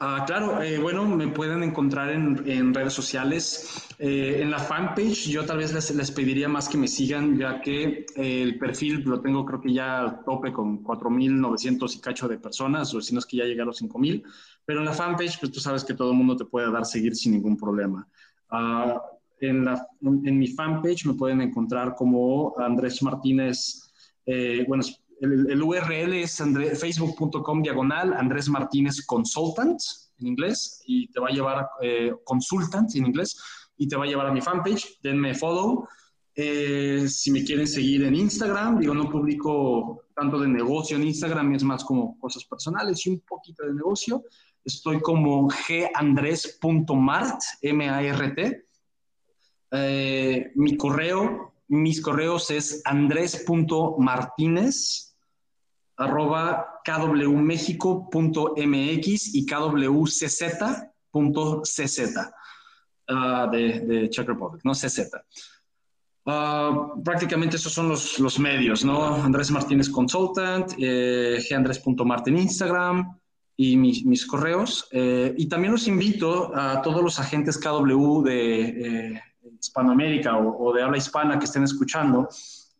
[0.00, 3.88] Uh, claro, eh, bueno, me pueden encontrar en, en redes sociales.
[3.98, 7.60] Eh, en la fanpage yo tal vez les, les, pediría más que me sigan, ya
[7.60, 12.28] que eh, el perfil lo tengo creo que ya a tope con 4.900 y cacho
[12.28, 14.22] de personas, o si no es que ya llegué a los 5.000.
[14.64, 17.16] Pero en la fanpage, pues tú sabes que todo el mundo te puede dar seguir
[17.16, 18.06] sin ningún problema.
[18.50, 18.98] Uh,
[19.40, 23.90] en, la, en, en, mi fanpage me pueden encontrar como Andrés Martínez,
[24.26, 24.82] eh, bueno,
[25.20, 26.42] el, el, URL es
[26.80, 29.80] facebook.com diagonal Andrés Martínez Consultant
[30.20, 33.36] en inglés y te va a llevar eh, Consultant en inglés
[33.76, 34.98] y te va a llevar a mi fanpage.
[35.02, 35.86] Denme follow.
[36.34, 41.54] Eh, si me quieren seguir en Instagram, digo, no publico tanto de negocio en Instagram,
[41.54, 44.22] es más como cosas personales y un poquito de negocio.
[44.68, 45.48] Estoy como
[45.94, 48.66] gandres.mart, M-A-R-T.
[49.70, 55.16] Eh, mi correo, mis correos es andres.martinez
[55.96, 60.52] arroba kwmexico.mx y kwcz.cz
[63.08, 64.98] uh, de, de Czech Republic, no CZ.
[66.26, 69.14] Uh, prácticamente esos son los, los, medios, ¿no?
[69.14, 73.18] Andrés Martínez Consultant, eh, gandrés.mart en Instagram
[73.60, 74.88] y mis, correos.
[74.92, 79.22] Eh, y también los invito a todos los agentes KW de eh,
[79.60, 82.28] Hispanoamérica o, de habla hispana que estén escuchando.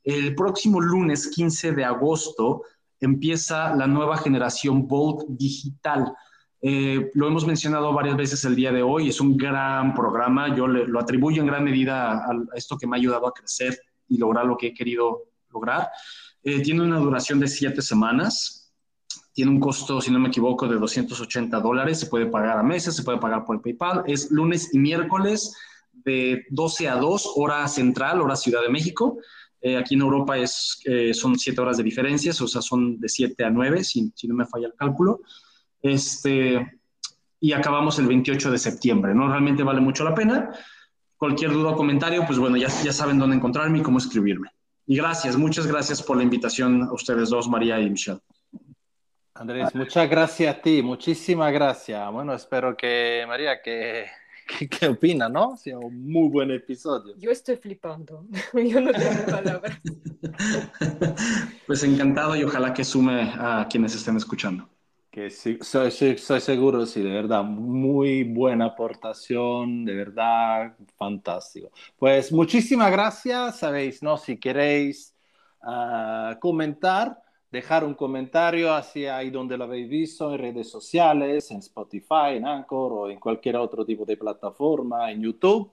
[0.05, 2.63] El próximo lunes 15 de agosto
[3.01, 6.15] empieza la nueva generación Bolt Digital.
[6.63, 10.69] Eh, lo hemos mencionado varias veces el día de hoy, es un gran programa, yo
[10.69, 13.77] le, lo atribuyo en gran medida a, esto que me ha ayudado a crecer
[14.07, 15.89] y lograr lo que he querido lograr.
[16.41, 18.68] Tiene una duración de siete semanas,
[19.39, 22.97] tiene un costo, si no me equivoco, de 280 dólares, se puede pagar a meses,
[22.97, 25.55] se puede pagar por PayPal, es lunes y miércoles
[25.93, 29.19] de 12 a 2, hora central, hora Ciudad de México.
[29.61, 33.09] Eh, aquí en Europa es, eh, son siete horas de diferencias, o sea, son de
[33.09, 35.21] 7 a 9, si, si no me falla el cálculo.
[35.81, 36.81] Este,
[37.39, 39.29] y acabamos el 28 de septiembre, ¿no?
[39.29, 40.51] Realmente vale mucho la pena.
[41.17, 44.49] Cualquier duda o comentario, pues bueno, ya, ya saben dónde encontrarme y cómo escribirme.
[44.85, 48.19] Y gracias, muchas gracias por la invitación a ustedes dos, María y Michelle.
[49.39, 52.11] Andrés, muchas gracias a ti, muchísimas gracias.
[52.11, 54.07] Bueno, espero que, María, que,
[54.59, 55.57] que, que opina, ¿no?
[55.57, 57.15] Sea un muy buen episodio.
[57.17, 59.79] Yo estoy flipando, yo no tengo palabras.
[61.69, 64.69] pues encantado y ojalá que sume a quienes estén escuchando.
[65.09, 71.71] Que sí, soy, soy, soy, seguro, sí, de verdad, muy buena aportación, de verdad, fantástico.
[71.97, 74.17] Pues muchísimas gracias, sabéis, ¿no?
[74.17, 75.15] Si queréis
[75.63, 81.59] uh, comentar, dejar un comentario hacia ahí donde lo habéis visto, en redes sociales, en
[81.59, 85.73] Spotify, en Anchor o en cualquier otro tipo de plataforma, en YouTube.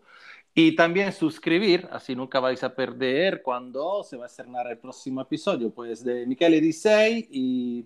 [0.54, 5.20] Y también suscribir, así nunca vais a perder cuando se va a estrenar el próximo
[5.20, 7.86] episodio, pues de Michele Disei y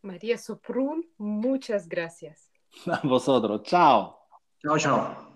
[0.00, 2.50] María Soprún, muchas gracias.
[2.86, 4.20] A vosotros, chao.
[4.62, 5.28] Chao, chao.